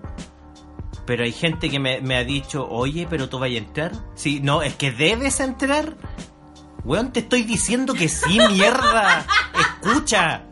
pero 1.11 1.25
hay 1.25 1.33
gente 1.33 1.69
que 1.69 1.81
me, 1.81 2.01
me 2.01 2.17
ha 2.17 2.23
dicho, 2.23 2.69
oye, 2.71 3.05
pero 3.11 3.29
tú 3.29 3.41
vas 3.41 3.51
a 3.51 3.55
entrar. 3.55 3.91
Sí, 4.15 4.39
no, 4.39 4.63
es 4.63 4.77
que 4.77 4.93
debes 4.93 5.41
entrar. 5.41 5.97
Weón, 6.85 7.13
te 7.13 7.19
estoy 7.19 7.43
diciendo 7.43 7.95
que 7.95 8.09
sí, 8.09 8.39
mierda. 8.53 9.27
Escucha. 9.83 10.45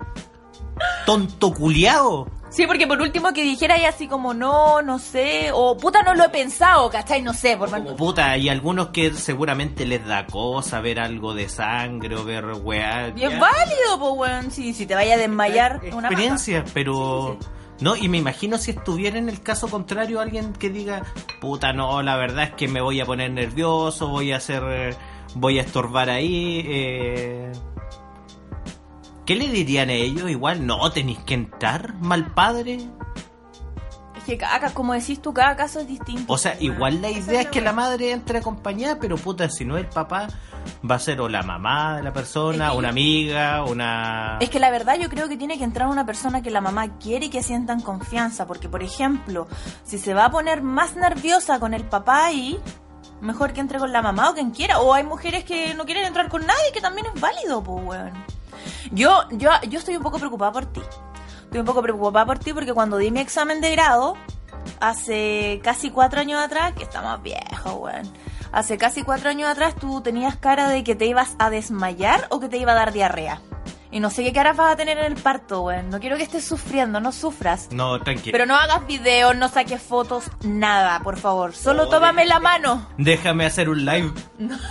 Tonto 1.07 1.55
culiao. 1.55 2.29
Sí, 2.51 2.67
porque 2.67 2.89
por 2.89 3.01
último 3.01 3.33
que 3.33 3.45
dijera 3.45 3.77
ahí 3.77 3.85
así 3.85 4.09
como 4.09 4.35
no, 4.35 4.83
no 4.83 4.99
sé, 4.99 5.51
o 5.55 5.77
puta 5.77 6.03
no 6.03 6.13
lo 6.17 6.25
he 6.25 6.29
pensado, 6.29 6.91
¿cachai? 6.91 7.23
No 7.23 7.35
sé, 7.35 7.57
por 7.57 7.71
Como 7.71 7.95
puta, 7.95 8.33
hay 8.33 8.49
algunos 8.49 8.89
que 8.89 9.13
seguramente 9.13 9.87
les 9.87 10.05
da 10.05 10.27
cosa 10.27 10.81
ver 10.81 10.99
algo 10.99 11.35
de 11.35 11.49
sangre 11.49 12.17
o 12.17 12.25
ver 12.25 12.47
weá. 12.65 13.13
Y 13.15 13.23
es 13.23 13.39
válido, 13.39 14.01
pues, 14.01 14.13
weón. 14.17 14.51
Si, 14.51 14.75
si 14.75 14.87
te 14.87 14.97
vaya 14.97 15.15
a 15.15 15.19
desmayar, 15.19 15.83
es 15.85 15.95
una 15.95 16.09
experiencia, 16.09 16.65
pero 16.75 17.39
Sí, 17.41 17.47
no, 17.81 17.97
y 17.97 18.09
me 18.09 18.19
imagino 18.19 18.59
si 18.59 18.73
estuviera 18.73 19.19
en 19.19 19.29
el 19.29 19.41
caso 19.41 19.69
contrario 19.69 20.21
alguien 20.21 20.53
que 20.53 20.71
diga, 20.71 21.03
puta, 21.41 21.73
no, 21.73 22.03
la 22.03 22.17
verdad 22.17 22.45
es 22.45 22.51
que 22.55 22.69
me 22.69 22.81
voy 22.81 23.01
a 23.01 23.07
poner 23.07 23.31
nervioso, 23.31 24.09
voy 24.09 24.33
a 24.33 24.37
hacer, 24.37 24.63
eh, 24.69 24.97
voy 25.35 25.59
a 25.59 25.63
estorbar 25.63 26.11
ahí. 26.11 26.65
Eh... 26.67 27.53
¿Qué 29.25 29.37
le 29.37 29.49
dirían 29.49 29.91
a 29.91 29.93
ellos? 29.93 30.31
Igual, 30.31 30.67
no, 30.67 30.91
tenéis 30.91 31.19
que 31.19 31.35
entrar, 31.35 31.95
mal 32.01 32.33
padre. 32.33 32.79
Que 34.29 34.37
cada, 34.37 34.75
como 34.75 34.93
decís 34.93 35.23
tú, 35.23 35.33
cada 35.33 35.57
caso 35.57 35.81
es 35.81 35.89
distinto. 35.89 36.31
O 36.31 36.37
sea, 36.37 36.55
igual 36.61 37.01
la 37.01 37.09
idea 37.09 37.41
es 37.41 37.47
que 37.47 37.63
la 37.63 37.73
madre 37.73 38.11
entre 38.11 38.41
acompañada, 38.41 38.99
pero 39.01 39.17
puta, 39.17 39.49
si 39.49 39.65
no 39.65 39.79
el 39.79 39.87
papá, 39.87 40.29
va 40.89 40.97
a 40.97 40.99
ser 40.99 41.23
o 41.23 41.31
la 41.31 41.43
mamá 41.43 41.97
de 41.97 42.03
la 42.03 42.13
persona, 42.13 42.67
Es 42.67 42.73
que 42.73 42.77
una 42.77 42.89
amiga, 42.91 43.65
una... 43.65 44.37
Es 44.39 44.51
que 44.51 44.61
la 44.61 44.71
verdad 44.71 44.99
yo 45.01 45.09
creo 45.09 45.31
que 45.31 45.39
tiene 45.39 45.57
que 45.57 45.65
entrar 45.65 45.89
una 45.89 46.05
persona 46.05 46.43
que 46.43 46.51
la 46.51 46.61
mamá 46.61 46.99
quiere 46.99 47.25
y 47.25 47.29
que 47.31 47.43
sientan 47.43 47.81
confianza. 47.81 48.47
Porque, 48.47 48.69
por 48.69 48.83
ejemplo, 48.83 49.49
si 49.83 49.97
se 49.97 50.13
va 50.13 50.27
a 50.27 50.31
poner 50.31 50.61
más 50.61 50.95
nerviosa 50.95 51.59
con 51.59 51.73
el 51.73 51.85
papá 51.85 52.27
ahí, 52.27 52.61
mejor 53.23 53.55
que 53.55 53.63
entre 53.63 53.79
con 53.79 53.95
la 53.95 54.03
mamá 54.03 54.29
o 54.29 54.35
quien 54.35 54.51
quiera. 54.51 54.81
O 54.81 54.93
hay 54.93 55.05
mujeres 55.05 55.45
que 55.45 55.73
no 55.73 55.87
quieren 55.87 56.05
entrar 56.05 56.29
con 56.29 56.47
nadie, 56.47 56.71
que 56.75 56.83
también 56.83 57.07
es 57.07 57.19
válido, 57.19 57.63
pues, 57.63 57.83
weón. 57.83 58.13
Yo, 58.93 59.23
yo, 59.31 59.51
yo 59.71 59.79
estoy 59.79 59.97
un 59.97 60.03
poco 60.03 60.19
preocupada 60.19 60.53
por 60.53 60.67
ti. 60.67 60.83
Estoy 61.49 61.61
un 61.61 61.67
poco 61.67 61.81
preocupada 61.81 62.27
por 62.27 62.39
ti 62.39 62.53
porque 62.53 62.75
cuando 62.75 62.99
di 62.99 63.11
mi 63.11 63.21
examen 63.21 63.63
de 63.63 63.71
grado, 63.71 64.19
hace 64.81 65.63
casi 65.65 65.91
cuatro 65.91 66.21
años 66.21 66.39
atrás, 66.39 66.75
que 66.75 66.83
estamos 66.83 67.23
viejos, 67.23 67.73
weón. 67.75 68.13
Hace 68.53 68.77
casi 68.77 69.03
cuatro 69.03 69.31
años 69.31 69.49
atrás 69.49 69.75
tú 69.75 70.03
tenías 70.03 70.37
cara 70.37 70.69
de 70.69 70.85
que 70.85 70.95
te 70.95 71.07
ibas 71.07 71.37
a 71.39 71.49
desmayar 71.49 72.27
o 72.29 72.39
que 72.39 72.51
te 72.51 72.59
iba 72.59 72.73
a 72.73 72.75
dar 72.75 72.93
diarrea. 72.93 73.41
Y 73.91 74.01
no 74.01 74.11
sé 74.11 74.23
qué 74.23 74.33
cara 74.35 74.53
vas 74.53 74.75
a 74.75 74.77
tener 74.77 74.99
en 74.99 75.07
el 75.07 75.15
parto, 75.15 75.63
weón. 75.63 75.89
No 75.89 75.99
quiero 75.99 76.17
que 76.19 76.23
estés 76.23 76.45
sufriendo, 76.45 77.01
no 77.01 77.11
sufras. 77.11 77.69
No, 77.73 77.99
tranquilo. 78.03 78.33
Pero 78.33 78.45
no 78.45 78.55
hagas 78.55 78.87
videos, 78.87 79.35
no 79.37 79.49
saques 79.49 79.81
fotos, 79.81 80.25
nada, 80.43 81.01
por 81.01 81.17
favor. 81.19 81.55
Solo 81.55 81.89
tómame 81.89 82.27
la 82.27 82.39
mano. 82.39 82.87
Déjame 82.99 83.47
hacer 83.47 83.71
un 83.71 83.85
live. 83.87 84.13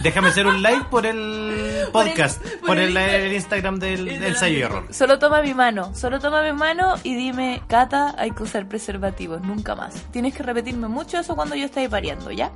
Déjame 0.04 0.28
hacer 0.30 0.46
un 0.46 0.62
live 0.62 0.84
por 0.92 1.06
el 1.08 1.88
Por 1.92 2.06
el- 2.06 2.10
podcast. 2.10 2.42
por 2.42 2.68
por, 2.68 2.78
el 2.78 2.96
el, 2.96 2.96
Insta- 2.96 3.14
el 3.16 3.34
Instagram 3.34 3.80
del, 3.80 4.06
del 4.20 4.36
Error. 4.62 4.88
Solo 4.94 5.18
toma 5.18 5.42
mi 5.42 5.54
mano, 5.56 5.96
solo 5.96 6.20
toma 6.20 6.44
mi 6.44 6.54
mano 6.54 6.96
y 7.04 7.16
dime, 7.16 7.62
Cata, 7.68 8.14
hay 8.20 8.32
que 8.32 8.44
usar 8.44 8.68
preservativos, 8.68 9.42
nunca 9.42 9.74
más. 9.76 9.96
Tienes 10.12 10.36
que 10.36 10.44
repetirme 10.44 10.88
mucho 10.90 11.18
eso 11.18 11.36
cuando 11.36 11.56
yo 11.56 11.66
esté 11.66 11.90
pariendo, 11.90 12.30
¿ya? 12.32 12.52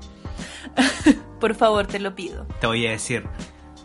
Por 1.40 1.56
favor, 1.56 1.88
te 1.88 2.00
lo 2.00 2.14
pido. 2.16 2.46
Te 2.60 2.68
voy 2.68 2.86
a 2.88 2.92
decir, 2.92 3.26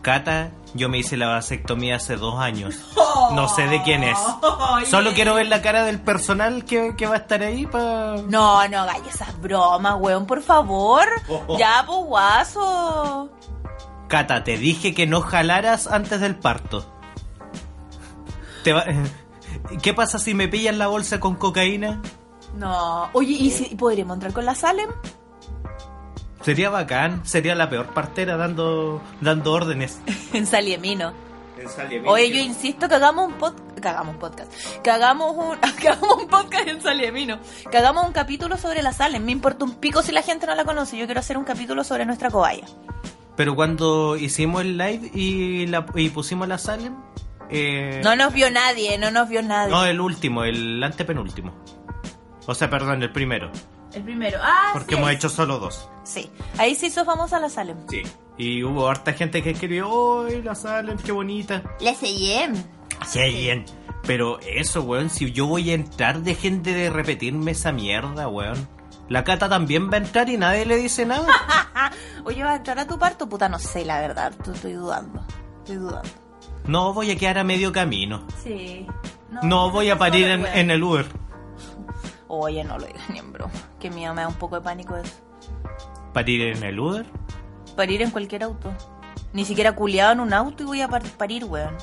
Cata, 0.07 0.53
yo 0.75 0.89
me 0.89 0.99
hice 0.99 1.17
la 1.17 1.27
vasectomía 1.27 1.97
hace 1.97 2.15
dos 2.17 2.39
años. 2.39 2.77
No 3.35 3.49
sé 3.49 3.67
de 3.67 3.83
quién 3.83 4.05
es. 4.05 4.17
Solo 4.89 5.13
quiero 5.15 5.35
ver 5.35 5.49
la 5.49 5.61
cara 5.61 5.83
del 5.83 6.01
personal 6.01 6.65
que, 6.65 6.95
que 6.97 7.07
va 7.09 7.15
a 7.15 7.19
estar 7.19 7.43
ahí 7.43 7.67
para... 7.67 8.19
No, 8.29 8.69
no 8.69 8.79
hagáis 8.83 9.03
esas 9.13 9.41
bromas, 9.41 9.97
weón, 9.99 10.27
por 10.27 10.43
favor. 10.43 11.09
Ya, 11.59 11.83
pues, 11.85 11.99
guaso. 12.07 13.31
Cata, 14.07 14.45
te 14.45 14.57
dije 14.59 14.95
que 14.95 15.09
no 15.09 15.23
jalaras 15.23 15.89
antes 15.89 16.21
del 16.21 16.37
parto. 16.37 16.87
Te 18.63 18.73
va- 18.73 18.85
¿Qué 19.83 19.93
pasa 19.93 20.21
si 20.21 20.33
me 20.35 20.47
pillan 20.47 20.79
la 20.79 20.87
bolsa 20.87 21.19
con 21.19 21.35
cocaína? 21.35 22.01
No. 22.55 23.09
Oye, 23.13 23.33
¿y 23.33 23.51
si 23.51 23.75
podríamos 23.75 24.15
entrar 24.15 24.33
con 24.33 24.45
la 24.45 24.55
Salem? 24.55 24.89
Sería 26.47 26.71
bacán, 26.71 27.27
sería 27.27 27.57
la 27.57 27.69
peor 27.69 27.87
partera 27.89 28.37
dando, 28.37 29.03
dando 29.21 29.53
órdenes. 29.53 30.01
en 30.33 30.47
Saliemino. 30.47 31.13
Oye, 32.07 32.31
yo 32.31 32.37
insisto 32.41 32.89
que 32.89 32.95
hagamos 32.95 33.27
un 33.27 33.35
podcast. 33.35 33.81
Que 33.81 33.89
hagamos 33.89 34.15
un 34.15 34.21
podcast. 34.21 34.53
Que 34.81 34.91
hagamos 34.93 35.35
un, 35.37 35.59
que 35.81 35.89
hagamos 35.89 36.23
un 36.23 36.29
podcast 36.29 36.69
en 36.69 36.81
Saliemino. 36.81 37.41
Que 37.69 37.79
hagamos 37.79 38.07
un 38.07 38.13
capítulo 38.13 38.57
sobre 38.59 38.81
la 38.85 38.93
Salem. 38.93 39.25
Me 39.25 39.33
importa 39.33 39.65
un 39.65 39.75
pico 39.75 40.03
si 40.03 40.13
la 40.13 40.23
gente 40.23 40.47
no 40.47 40.55
la 40.55 40.65
conoce. 40.65 40.97
Yo 40.97 41.07
quiero 41.07 41.19
hacer 41.19 41.37
un 41.37 41.43
capítulo 41.43 41.83
sobre 41.83 42.07
nuestra 42.07 42.31
cobaya. 42.31 42.67
Pero 43.35 43.57
cuando 43.57 44.17
hicimos 44.17 44.61
el 44.61 44.79
live 44.79 45.11
y, 45.15 45.67
la, 45.67 45.85
y 45.97 46.11
pusimos 46.11 46.47
la 46.47 46.59
Salem... 46.59 46.95
eh, 47.51 48.01
No 48.05 48.15
nos 48.15 48.33
vio 48.33 48.53
nadie, 48.53 48.97
no 48.99 49.11
nos 49.11 49.29
vio 49.29 49.43
nadie. 49.43 49.73
no, 49.73 49.85
el 49.85 50.01
último, 50.01 50.45
el 50.45 50.81
antepenúltimo. 50.81 51.53
O 52.47 52.55
sea, 52.55 52.71
perdón, 52.71 53.03
el 53.03 53.11
primero. 53.11 53.51
El 53.93 54.03
primero. 54.03 54.39
Ah, 54.43 54.71
Porque 54.73 54.95
sí. 54.95 55.01
hemos 55.01 55.11
hecho 55.13 55.29
solo 55.29 55.59
dos. 55.59 55.89
Sí. 56.05 56.31
Ahí 56.59 56.75
se 56.75 56.87
hizo 56.87 57.05
famosa 57.05 57.39
la 57.41 57.49
Salem. 57.49 57.79
Sí. 57.89 58.03
Y 58.39 58.63
hubo 58.63 58.89
harta 58.89 59.13
gente 59.13 59.43
que 59.43 59.51
escribió, 59.51 60.27
¡ay, 60.27 60.43
la 60.43 60.55
Salem, 60.55 60.99
qué 60.99 61.13
bonita! 61.13 61.63
La 61.81 61.95
Seyem. 61.95 62.55
Sí, 63.07 63.21
bien. 63.21 63.65
Pero 64.07 64.39
eso, 64.41 64.83
weón, 64.83 65.11
si 65.11 65.33
yo 65.33 65.47
voy 65.47 65.71
a 65.71 65.75
entrar, 65.75 66.21
dejen 66.21 66.63
de 66.63 66.91
repetirme 66.91 67.53
esa 67.53 67.73
mierda, 67.73 68.29
weón. 68.29 68.69
La 69.09 69.25
Cata 69.25 69.49
también 69.49 69.91
va 69.91 69.95
a 69.95 69.99
entrar 69.99 70.29
y 70.29 70.37
nadie 70.37 70.67
le 70.67 70.77
dice 70.77 71.07
nada. 71.07 71.27
Oye, 72.25 72.43
¿vas 72.43 72.53
a 72.53 72.57
entrar 72.57 72.79
a 72.79 72.87
tu 72.87 72.99
parto? 72.99 73.29
Puta, 73.29 73.49
no 73.49 73.59
sé, 73.59 73.85
la 73.85 74.01
verdad. 74.01 74.33
Estoy, 74.53 74.73
dudando. 74.73 75.25
Estoy 75.59 75.77
dudando. 75.77 76.09
No 76.67 76.93
voy 76.93 77.11
a 77.13 77.17
quedar 77.17 77.39
a 77.39 77.45
medio 77.45 77.73
camino. 77.73 78.27
Sí. 78.43 78.87
No 79.43 79.71
voy 79.71 79.91
a 79.91 79.99
parir 79.99 80.29
en, 80.29 80.47
en 80.47 80.71
el 80.71 80.83
Uber. 80.83 81.07
Oye, 82.29 82.65
no 82.65 82.79
lo 82.79 82.87
digas 82.87 83.09
ni 83.11 83.19
en 83.19 83.33
broma. 83.33 83.53
Que 83.79 83.91
miedo 83.91 84.13
me 84.15 84.23
da 84.23 84.29
un 84.29 84.35
poco 84.35 84.57
de 84.57 84.63
pánico 84.63 84.97
eso. 84.97 85.15
¿Parir 86.13 86.43
en 86.57 86.63
el 86.63 86.79
Uber? 86.81 87.07
Parir 87.77 88.03
en 88.03 88.11
cualquier 88.11 88.43
auto. 88.43 88.73
Ni 89.33 89.45
siquiera 89.45 89.75
culiado 89.77 90.13
en 90.13 90.21
un 90.21 90.33
auto 90.33 90.63
y 90.63 90.67
voy 90.67 90.81
a 90.81 90.89
par- 90.89 91.03
parir, 91.03 91.45
weón. 91.45 91.75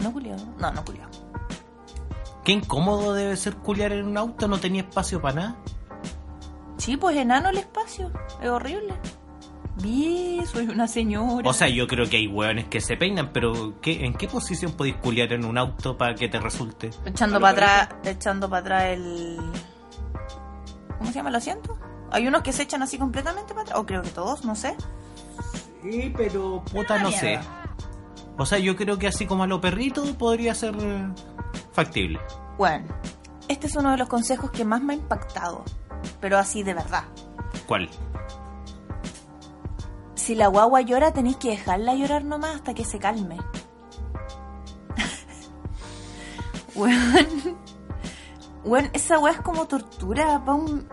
¿No 0.00 0.12
culiado? 0.12 0.44
No, 0.58 0.72
no 0.72 0.84
culiado. 0.84 1.10
Qué 2.44 2.52
incómodo 2.52 3.14
debe 3.14 3.36
ser 3.36 3.54
culiar 3.56 3.92
en 3.92 4.06
un 4.06 4.18
auto, 4.18 4.48
no 4.48 4.58
tenía 4.58 4.82
espacio 4.82 5.22
para 5.22 5.34
nada. 5.36 5.56
Sí, 6.76 6.96
pues 6.96 7.16
enano 7.16 7.50
el 7.50 7.58
espacio. 7.58 8.10
Es 8.42 8.48
horrible. 8.48 8.94
Vi, 9.76 10.40
soy 10.46 10.68
una 10.68 10.86
señora. 10.86 11.48
O 11.48 11.52
sea, 11.52 11.68
yo 11.68 11.86
creo 11.86 12.08
que 12.08 12.18
hay 12.18 12.26
weones 12.26 12.66
que 12.66 12.80
se 12.80 12.96
peinan, 12.96 13.30
pero 13.32 13.80
¿qué, 13.80 14.04
¿en 14.04 14.14
qué 14.14 14.28
posición 14.28 14.72
podéis 14.72 14.96
culiar 14.96 15.32
en 15.32 15.44
un 15.44 15.56
auto 15.56 15.96
para 15.96 16.14
que 16.14 16.28
te 16.28 16.38
resulte? 16.38 16.90
Echando 17.06 17.40
para 17.40 17.52
atrás, 17.52 17.88
echando 18.04 18.50
para 18.50 18.60
atrás 18.60 18.84
el... 18.90 19.38
¿Cómo 20.98 21.10
se 21.10 21.14
llama 21.16 21.30
el 21.30 21.36
asiento? 21.36 21.78
Hay 22.10 22.28
unos 22.28 22.42
que 22.42 22.52
se 22.52 22.64
echan 22.64 22.82
así 22.82 22.98
completamente 22.98 23.54
para 23.54 23.62
atrás. 23.62 23.78
O 23.78 23.86
creo 23.86 24.02
que 24.02 24.10
todos, 24.10 24.44
no 24.44 24.54
sé. 24.54 24.76
Sí, 25.82 26.12
pero 26.16 26.62
puta, 26.70 26.98
no 26.98 27.10
sé. 27.10 27.30
mierda. 27.30 27.74
O 28.38 28.46
sea, 28.46 28.58
yo 28.58 28.76
creo 28.76 28.98
que 28.98 29.08
así 29.08 29.26
como 29.26 29.42
a 29.42 29.46
lo 29.46 29.60
perrito 29.60 30.04
podría 30.16 30.54
ser 30.54 30.74
factible. 31.72 32.20
Bueno, 32.58 32.86
este 33.48 33.66
es 33.66 33.76
uno 33.76 33.90
de 33.90 33.96
los 33.96 34.08
consejos 34.08 34.50
que 34.50 34.64
más 34.64 34.82
me 34.82 34.92
ha 34.92 34.96
impactado. 34.96 35.64
Pero 36.20 36.38
así 36.38 36.62
de 36.62 36.74
verdad. 36.74 37.04
¿Cuál? 37.66 37.88
Si 40.22 40.36
la 40.36 40.46
guagua 40.46 40.82
llora, 40.82 41.12
tenéis 41.12 41.36
que 41.36 41.50
dejarla 41.50 41.96
llorar 41.96 42.22
nomás 42.22 42.54
hasta 42.54 42.74
que 42.74 42.84
se 42.84 43.00
calme. 43.00 43.38
Weón. 46.76 47.58
Weón, 48.62 48.90
esa 48.92 49.18
weá 49.18 49.32
es 49.32 49.40
como 49.40 49.66
tortura 49.66 50.40
para 50.44 50.54
un, 50.54 50.88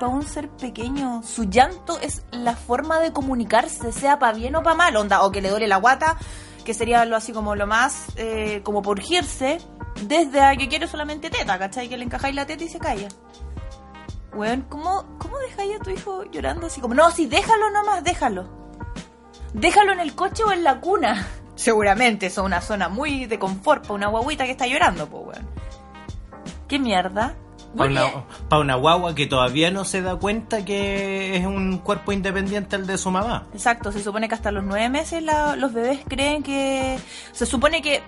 pa' 0.00 0.08
un 0.08 0.22
ser 0.22 0.48
pequeño. 0.48 1.22
Su 1.22 1.44
llanto 1.44 2.00
es 2.00 2.24
la 2.30 2.56
forma 2.56 3.00
de 3.00 3.12
comunicarse, 3.12 3.92
sea 3.92 4.18
para 4.18 4.32
bien 4.32 4.56
o 4.56 4.62
para 4.62 4.76
mal. 4.76 4.96
Onda, 4.96 5.24
o 5.24 5.30
que 5.30 5.42
le 5.42 5.50
duele 5.50 5.68
la 5.68 5.76
guata, 5.76 6.16
que 6.64 6.72
sería 6.72 7.04
lo 7.04 7.16
así 7.16 7.34
como 7.34 7.54
lo 7.56 7.66
más, 7.66 8.06
eh, 8.16 8.62
como 8.64 8.80
por 8.80 8.98
urgirse, 8.98 9.58
desde 10.06 10.40
a 10.40 10.56
que 10.56 10.70
quiere 10.70 10.88
solamente 10.88 11.28
teta, 11.28 11.58
¿cachai? 11.58 11.90
Que 11.90 11.98
le 11.98 12.04
encajáis 12.04 12.34
la 12.34 12.46
teta 12.46 12.64
y 12.64 12.68
se 12.70 12.78
calla. 12.78 13.08
Weón, 14.32 14.62
¿cómo, 14.70 15.04
¿cómo 15.18 15.33
dejáis 15.48 15.76
a 15.80 15.82
tu 15.82 15.90
hijo 15.90 16.24
llorando 16.30 16.66
así 16.66 16.80
como, 16.80 16.94
no, 16.94 17.10
sí, 17.10 17.26
déjalo 17.26 17.70
nomás, 17.70 18.02
déjalo? 18.04 18.48
Déjalo 19.52 19.92
en 19.92 20.00
el 20.00 20.14
coche 20.14 20.42
o 20.44 20.52
en 20.52 20.64
la 20.64 20.80
cuna. 20.80 21.26
Seguramente, 21.54 22.26
eso 22.26 22.40
es 22.42 22.46
una 22.46 22.60
zona 22.60 22.88
muy 22.88 23.26
de 23.26 23.38
confort 23.38 23.82
para 23.82 23.94
una 23.94 24.08
guaguita 24.08 24.44
que 24.44 24.50
está 24.52 24.66
llorando, 24.66 25.06
pues, 25.08 25.24
weón. 25.38 25.48
¿Qué 26.68 26.78
mierda? 26.78 27.36
Para 27.76 28.60
una, 28.60 28.74
guagua 28.76 29.14
que 29.16 29.26
todavía 29.26 29.70
no 29.72 29.84
se 29.84 30.00
da 30.00 30.14
cuenta 30.16 30.64
que 30.64 31.36
es 31.36 31.44
un 31.44 31.78
cuerpo 31.78 32.12
independiente 32.12 32.76
el 32.76 32.86
de 32.86 32.96
su 32.98 33.10
mamá. 33.10 33.48
Exacto, 33.52 33.90
se 33.90 34.02
supone 34.02 34.28
que 34.28 34.34
hasta 34.36 34.52
los 34.52 34.62
nueve 34.62 34.88
meses 34.88 35.22
la- 35.24 35.56
los 35.56 35.72
bebés 35.72 36.00
creen 36.08 36.44
que... 36.44 36.98
Se 37.32 37.46
supone 37.46 37.82
que 37.82 38.02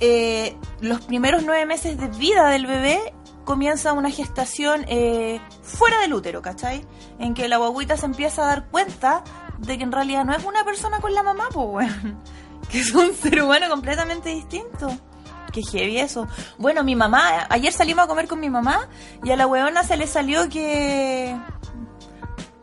eh, 0.00 0.54
los 0.80 1.00
primeros 1.02 1.44
nueve 1.44 1.64
meses 1.64 1.98
de 1.98 2.08
vida 2.08 2.50
del 2.50 2.66
bebé 2.66 3.14
comienza 3.46 3.94
una 3.94 4.10
gestación 4.10 4.84
eh, 4.88 5.40
fuera 5.62 6.00
del 6.00 6.12
útero, 6.12 6.42
¿cachai? 6.42 6.84
En 7.18 7.32
que 7.32 7.48
la 7.48 7.56
guaguita 7.56 7.96
se 7.96 8.04
empieza 8.04 8.42
a 8.42 8.46
dar 8.48 8.66
cuenta 8.68 9.22
de 9.58 9.78
que 9.78 9.84
en 9.84 9.92
realidad 9.92 10.26
no 10.26 10.34
es 10.34 10.44
una 10.44 10.64
persona 10.64 11.00
con 11.00 11.14
la 11.14 11.22
mamá, 11.22 11.48
pues, 11.50 11.66
weón. 11.66 12.22
Que 12.70 12.80
es 12.80 12.92
un 12.92 13.14
ser 13.14 13.40
humano 13.40 13.68
completamente 13.68 14.30
distinto. 14.30 14.88
Qué 15.52 15.62
heavy 15.62 15.98
eso. 15.98 16.26
Bueno, 16.58 16.82
mi 16.82 16.96
mamá, 16.96 17.46
ayer 17.48 17.72
salimos 17.72 18.04
a 18.04 18.08
comer 18.08 18.26
con 18.26 18.40
mi 18.40 18.50
mamá 18.50 18.88
y 19.22 19.30
a 19.30 19.36
la 19.36 19.46
weona 19.46 19.84
se 19.84 19.96
le 19.96 20.08
salió 20.08 20.48
que 20.48 21.36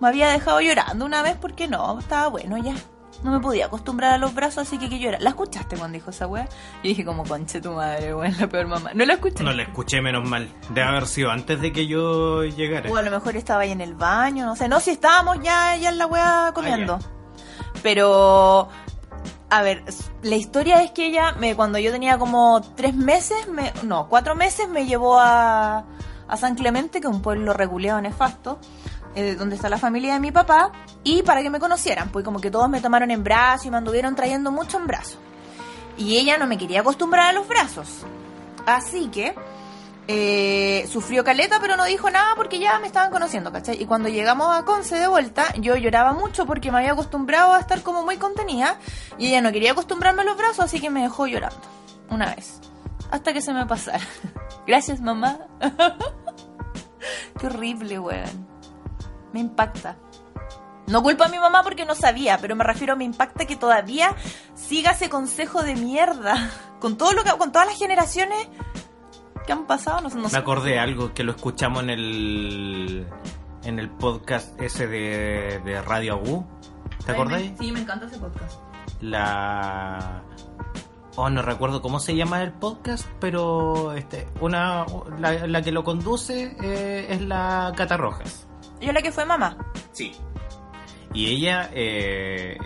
me 0.02 0.08
había 0.10 0.28
dejado 0.28 0.60
llorando 0.60 1.06
una 1.06 1.22
vez 1.22 1.38
porque 1.40 1.70
no, 1.70 1.98
estaba 2.00 2.28
bueno 2.28 2.58
ya. 2.58 2.76
No 3.24 3.32
me 3.32 3.40
podía 3.40 3.68
acostumbrar 3.68 4.14
a 4.14 4.18
los 4.18 4.36
brazos, 4.36 4.68
así 4.68 4.78
que 4.78 4.90
que 4.90 5.00
llora. 5.00 5.18
¿La 5.20 5.30
escuchaste 5.30 5.78
cuando 5.78 5.96
dijo 5.96 6.10
esa 6.10 6.28
wea? 6.28 6.46
Yo 6.46 6.90
dije 6.90 7.06
como, 7.06 7.24
conche 7.24 7.62
tu 7.62 7.72
madre, 7.72 8.14
weón, 8.14 8.36
la 8.40 8.48
peor 8.48 8.68
mamá. 8.68 8.92
¿No 8.94 9.06
la 9.06 9.14
escuché? 9.14 9.44
No 9.44 9.54
la 9.54 9.64
escuché 9.64 10.02
menos 10.02 10.28
mal. 10.28 10.50
Debe 10.70 10.88
haber 10.88 11.08
sido 11.08 11.32
antes 11.32 11.62
de 11.62 11.72
que 11.72 11.88
yo 11.88 12.44
llegara. 12.44 12.92
O 12.92 12.98
a 12.98 13.02
lo 13.02 13.12
mejor 13.12 13.38
estaba 13.38 13.62
ahí 13.62 13.72
en 13.72 13.82
el 13.82 13.96
baño, 13.96 14.46
no 14.46 14.56
sé. 14.56 14.68
No, 14.68 14.80
si 14.80 14.92
estábamos 14.92 15.38
ya, 15.42 15.76
ya 15.78 15.90
en 15.90 15.98
la 15.98 16.06
wea 16.06 16.52
comiendo. 16.54 17.00
Pero, 17.82 18.70
a 19.50 19.62
ver, 19.62 19.84
la 20.22 20.36
historia 20.36 20.84
es 20.84 20.92
que 20.92 21.08
ella, 21.08 21.34
me, 21.34 21.56
cuando 21.56 21.80
yo 21.80 21.92
tenía 21.92 22.18
como 22.18 22.62
tres 22.76 22.94
meses, 22.94 23.48
me, 23.48 23.72
no, 23.84 24.08
cuatro 24.10 24.36
meses, 24.36 24.68
me 24.68 24.86
llevó 24.86 25.20
a, 25.20 25.86
a 26.28 26.38
San 26.38 26.56
Clemente, 26.56 27.00
que 27.00 27.08
es 27.08 27.14
un 27.14 27.22
pueblo 27.22 27.54
regulado 27.54 28.02
nefasto, 28.02 28.60
eh, 29.16 29.36
donde 29.36 29.56
está 29.56 29.70
la 29.70 29.78
familia 29.78 30.14
de 30.14 30.20
mi 30.20 30.32
papá, 30.32 30.72
y 31.04 31.24
para 31.24 31.42
que 31.42 31.50
me 31.50 31.60
conocieran, 31.60 32.10
pues 32.10 32.24
como 32.26 32.40
que 32.40 32.52
todos 32.52 32.70
me 32.70 32.82
tomaron 32.82 33.12
en 33.12 33.24
brazos 33.24 33.66
y 33.66 33.72
me 33.72 33.78
anduvieron 33.78 34.16
trayendo 34.16 34.52
mucho 34.52 34.78
en 34.78 34.88
brazos. 34.88 35.20
Y 35.98 36.18
ella 36.18 36.38
no 36.38 36.48
me 36.48 36.58
quería 36.58 36.82
acostumbrar 36.82 37.30
a 37.30 37.34
los 37.34 37.48
brazos. 37.48 37.88
Así 38.66 39.10
que 39.10 39.36
eh, 40.08 40.86
sufrió 40.92 41.24
caleta, 41.24 41.60
pero 41.62 41.78
no 41.78 41.86
dijo 41.86 42.10
nada 42.10 42.36
porque 42.36 42.60
ya 42.60 42.78
me 42.80 42.88
estaban 42.88 43.10
conociendo, 43.12 43.52
¿cachai? 43.52 43.82
Y 43.82 43.86
cuando 43.86 44.10
llegamos 44.10 44.48
a 44.54 44.64
Conce 44.66 44.98
de 44.98 45.08
vuelta, 45.08 45.54
yo 45.58 45.76
lloraba 45.76 46.14
mucho 46.14 46.46
porque 46.46 46.72
me 46.72 46.80
había 46.80 46.92
acostumbrado 46.92 47.54
a 47.54 47.60
estar 47.60 47.82
como 47.84 48.04
muy 48.04 48.18
contenida 48.18 48.78
y 49.18 49.28
ella 49.28 49.42
no 49.42 49.52
quería 49.52 49.72
acostumbrarme 49.72 50.24
a 50.24 50.26
los 50.26 50.38
brazos, 50.38 50.66
así 50.66 50.82
que 50.82 50.90
me 50.90 51.04
dejó 51.04 51.28
llorando 51.28 51.62
una 52.10 52.36
vez. 52.36 52.60
Hasta 53.12 53.32
que 53.32 53.42
se 53.42 53.54
me 53.54 53.66
pasara. 53.66 54.04
Gracias, 54.68 55.00
mamá. 55.00 55.40
Qué 57.40 57.48
horrible, 57.48 58.00
weón. 58.00 58.53
Me 59.34 59.40
impacta. 59.40 59.98
No 60.88 61.02
culpa 61.02 61.26
a 61.26 61.30
mi 61.30 61.40
mamá 61.40 61.64
porque 61.64 61.86
no 61.86 61.96
sabía, 61.96 62.38
pero 62.40 62.56
me 62.56 62.64
refiero 62.64 62.94
a 62.94 62.96
me 62.96 63.04
impacta 63.06 63.46
que 63.46 63.56
todavía 63.56 64.16
siga 64.54 64.92
ese 64.92 65.10
consejo 65.10 65.64
de 65.64 65.76
mierda. 65.76 66.50
Con 66.80 66.98
todo 66.98 67.14
lo 67.14 67.24
que, 67.24 67.32
con 67.38 67.54
todas 67.54 67.66
las 67.68 67.80
generaciones 67.80 68.50
que 69.48 69.54
han 69.54 69.66
pasado, 69.66 70.02
no, 70.02 70.10
sé- 70.10 70.18
no 70.18 70.28
Me 70.30 70.38
acordé 70.38 70.72
de 70.72 70.80
algo 70.80 71.14
que 71.14 71.24
lo 71.24 71.32
escuchamos 71.32 71.82
en 71.84 71.90
el 71.90 73.08
en 73.64 73.80
el 73.80 73.90
podcast 73.90 74.60
ese 74.62 74.88
de, 74.88 75.62
de 75.64 75.82
Radio 75.82 76.16
Agu. 76.16 76.46
¿Te 77.06 77.14
acordáis? 77.14 77.54
Sí, 77.58 77.72
me 77.72 77.80
encanta 77.80 78.06
ese 78.08 78.18
podcast. 78.18 78.60
La 79.00 80.22
Oh, 81.16 81.30
no 81.30 81.42
recuerdo 81.44 81.82
cómo 81.82 82.00
se 82.00 82.16
llama 82.16 82.42
el 82.42 82.52
podcast, 82.52 83.08
pero 83.20 83.94
este 83.94 84.28
una 84.42 84.86
la, 85.20 85.48
la 85.48 85.62
que 85.62 85.72
lo 85.72 85.84
conduce 85.86 86.58
eh, 86.62 87.06
es 87.10 87.22
la 87.22 87.72
Cata 87.78 87.96
Rojas. 87.98 88.48
Yo 88.84 88.92
la 88.92 89.02
que 89.02 89.12
fue 89.12 89.26
mamá. 89.26 89.58
Sí. 89.92 90.12
Y 91.14 91.28
ella, 91.28 91.70
eh, 91.74 92.58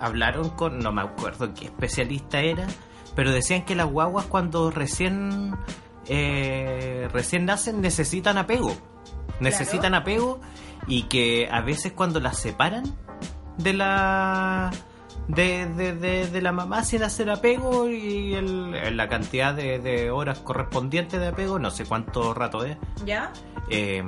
hablaron 0.00 0.50
con, 0.50 0.78
no 0.78 0.92
me 0.92 1.02
acuerdo 1.02 1.52
qué 1.54 1.66
especialista 1.66 2.40
era, 2.40 2.66
pero 3.14 3.32
decían 3.32 3.64
que 3.64 3.74
las 3.74 3.86
guaguas 3.86 4.26
cuando 4.26 4.70
recién 4.70 5.54
eh, 6.08 7.08
recién 7.12 7.46
nacen 7.46 7.80
necesitan 7.80 8.38
apego, 8.38 8.72
necesitan 9.40 9.94
apego 9.94 10.40
y 10.86 11.04
que 11.04 11.48
a 11.50 11.62
veces 11.62 11.92
cuando 11.92 12.20
las 12.20 12.38
separan 12.38 12.84
de 13.58 13.72
la 13.72 14.70
de, 15.28 15.66
de, 15.66 15.94
de, 15.94 16.28
de 16.28 16.42
la 16.42 16.52
mamá 16.52 16.84
sin 16.84 17.02
hacer 17.02 17.28
apego 17.30 17.88
y 17.88 18.34
el- 18.34 18.96
la 18.96 19.08
cantidad 19.08 19.52
de, 19.54 19.80
de 19.80 20.10
horas 20.12 20.38
correspondientes 20.38 21.18
de 21.18 21.26
apego, 21.28 21.58
no 21.58 21.70
sé 21.72 21.84
cuánto 21.86 22.32
rato 22.34 22.64
es, 22.64 22.76
¿Ya? 23.04 23.32
eh, 23.70 24.04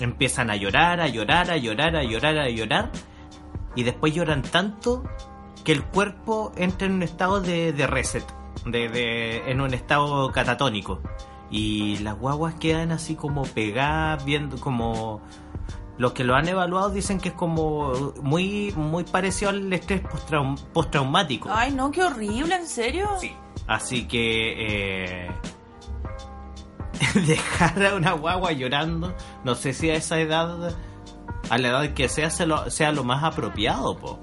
empiezan 0.00 0.50
a 0.50 0.56
llorar, 0.56 1.00
a 1.00 1.08
llorar, 1.08 1.50
a 1.50 1.56
llorar, 1.56 1.96
a 1.96 2.02
llorar, 2.02 2.38
a 2.38 2.48
llorar, 2.48 2.90
y 3.74 3.82
después 3.82 4.14
lloran 4.14 4.42
tanto 4.42 5.04
que 5.64 5.72
el 5.72 5.84
cuerpo 5.84 6.52
entra 6.56 6.86
en 6.86 6.94
un 6.94 7.02
estado 7.02 7.40
de, 7.40 7.72
de 7.72 7.86
reset, 7.86 8.24
de, 8.64 8.88
de- 8.88 9.50
en 9.50 9.60
un 9.60 9.74
estado 9.74 10.30
catatónico. 10.32 11.00
Y 11.50 11.98
las 11.98 12.18
guaguas 12.18 12.54
quedan 12.54 12.92
así 12.92 13.14
como 13.16 13.42
pegadas, 13.42 14.24
viendo 14.24 14.58
como... 14.60 15.20
Los 15.96 16.12
que 16.12 16.22
lo 16.22 16.36
han 16.36 16.46
evaluado 16.46 16.90
dicen 16.90 17.18
que 17.18 17.30
es 17.30 17.34
como 17.34 17.92
muy, 18.22 18.72
muy 18.76 19.02
parecido 19.02 19.50
al 19.50 19.72
estrés 19.72 20.00
postraumático. 20.72 21.48
Ay, 21.52 21.72
no, 21.72 21.90
qué 21.90 22.04
horrible, 22.04 22.54
¿en 22.54 22.66
serio? 22.68 23.08
Sí. 23.20 23.32
Así 23.66 24.06
que 24.06 25.24
eh, 25.24 25.30
dejar 27.26 27.84
a 27.84 27.94
una 27.94 28.12
guagua 28.12 28.52
llorando, 28.52 29.14
no 29.44 29.54
sé 29.54 29.72
si 29.72 29.90
a 29.90 29.94
esa 29.94 30.18
edad, 30.20 30.74
a 31.50 31.58
la 31.58 31.68
edad 31.68 31.94
que 31.94 32.08
sea, 32.08 32.30
sea 32.30 32.92
lo, 32.92 33.04
más 33.04 33.24
apropiado, 33.24 33.96
po. 33.98 34.20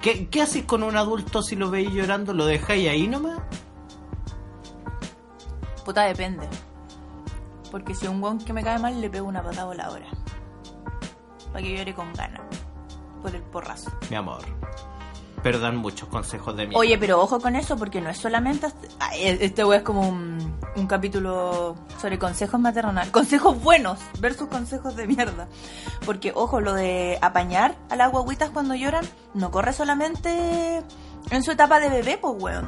¿Qué, 0.00 0.28
¿Qué 0.28 0.42
haces 0.42 0.64
con 0.64 0.82
un 0.82 0.96
adulto 0.96 1.42
si 1.42 1.56
lo 1.56 1.70
veis 1.70 1.90
llorando? 1.90 2.32
¿Lo 2.32 2.46
dejáis 2.46 2.88
ahí 2.88 3.08
nomás? 3.08 3.40
Puta, 5.84 6.02
depende. 6.02 6.48
Porque 7.70 7.94
si 7.94 8.06
a 8.06 8.10
un 8.10 8.20
guan 8.20 8.38
que 8.38 8.52
me 8.52 8.62
cae 8.62 8.78
mal 8.78 9.00
le 9.00 9.10
pego 9.10 9.28
una 9.28 9.42
patada 9.42 9.64
voladora. 9.64 10.06
Para 11.52 11.62
que 11.62 11.76
llore 11.76 11.94
con 11.94 12.12
ganas. 12.12 12.42
Por 13.22 13.34
el 13.34 13.42
porrazo. 13.42 13.90
Mi 14.10 14.16
amor. 14.16 14.55
Pero 15.42 15.60
dan 15.60 15.76
muchos 15.76 16.08
consejos 16.08 16.56
de 16.56 16.64
mierda. 16.66 16.78
Oye, 16.80 16.98
pero 16.98 17.20
ojo 17.20 17.40
con 17.40 17.54
eso, 17.56 17.76
porque 17.76 18.00
no 18.00 18.10
es 18.10 18.18
solamente. 18.18 18.66
hasta- 18.66 18.88
Ay, 18.98 19.20
Este 19.40 19.64
wey 19.64 19.78
es 19.78 19.84
como 19.84 20.00
un, 20.08 20.56
un 20.76 20.86
capítulo 20.86 21.76
sobre 22.00 22.18
consejos 22.18 22.58
maternales. 22.58 23.10
Consejos 23.12 23.62
buenos 23.62 23.98
versus 24.18 24.48
consejos 24.48 24.96
de 24.96 25.06
mierda. 25.06 25.46
Porque, 26.04 26.32
ojo, 26.34 26.60
lo 26.60 26.72
de 26.74 27.18
apañar 27.22 27.76
a 27.90 27.96
las 27.96 28.10
guaguitas 28.10 28.50
cuando 28.50 28.74
lloran 28.74 29.04
no 29.34 29.50
corre 29.50 29.72
solamente 29.72 30.82
en 31.30 31.42
su 31.42 31.52
etapa 31.52 31.78
de 31.80 31.90
bebé, 31.90 32.18
pues, 32.20 32.34
weón. 32.42 32.66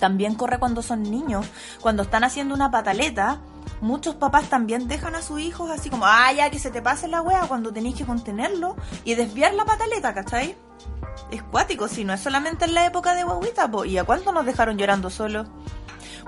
También 0.00 0.34
corre 0.34 0.58
cuando 0.58 0.82
son 0.82 1.02
niños. 1.04 1.46
Cuando 1.80 2.02
están 2.02 2.24
haciendo 2.24 2.54
una 2.54 2.70
pataleta, 2.70 3.38
muchos 3.80 4.16
papás 4.16 4.48
también 4.48 4.88
dejan 4.88 5.14
a 5.14 5.22
sus 5.22 5.40
hijos 5.40 5.70
así 5.70 5.88
como, 5.90 6.04
ah, 6.06 6.32
ya 6.32 6.50
que 6.50 6.58
se 6.58 6.70
te 6.70 6.82
pase 6.82 7.06
la 7.06 7.22
wea 7.22 7.42
cuando 7.46 7.72
tenéis 7.72 7.94
que 7.96 8.04
contenerlo 8.04 8.76
y 9.04 9.14
desviar 9.14 9.54
la 9.54 9.64
pataleta, 9.64 10.12
¿cachai? 10.14 10.56
Es 11.30 11.42
cuático, 11.42 11.88
si 11.88 12.04
no 12.04 12.12
es 12.12 12.20
solamente 12.20 12.64
en 12.66 12.74
la 12.74 12.86
época 12.86 13.14
de 13.14 13.24
guaguita, 13.24 13.70
po. 13.70 13.84
¿Y 13.84 13.98
a 13.98 14.04
cuánto 14.04 14.32
nos 14.32 14.46
dejaron 14.46 14.76
llorando 14.78 15.10
solos? 15.10 15.48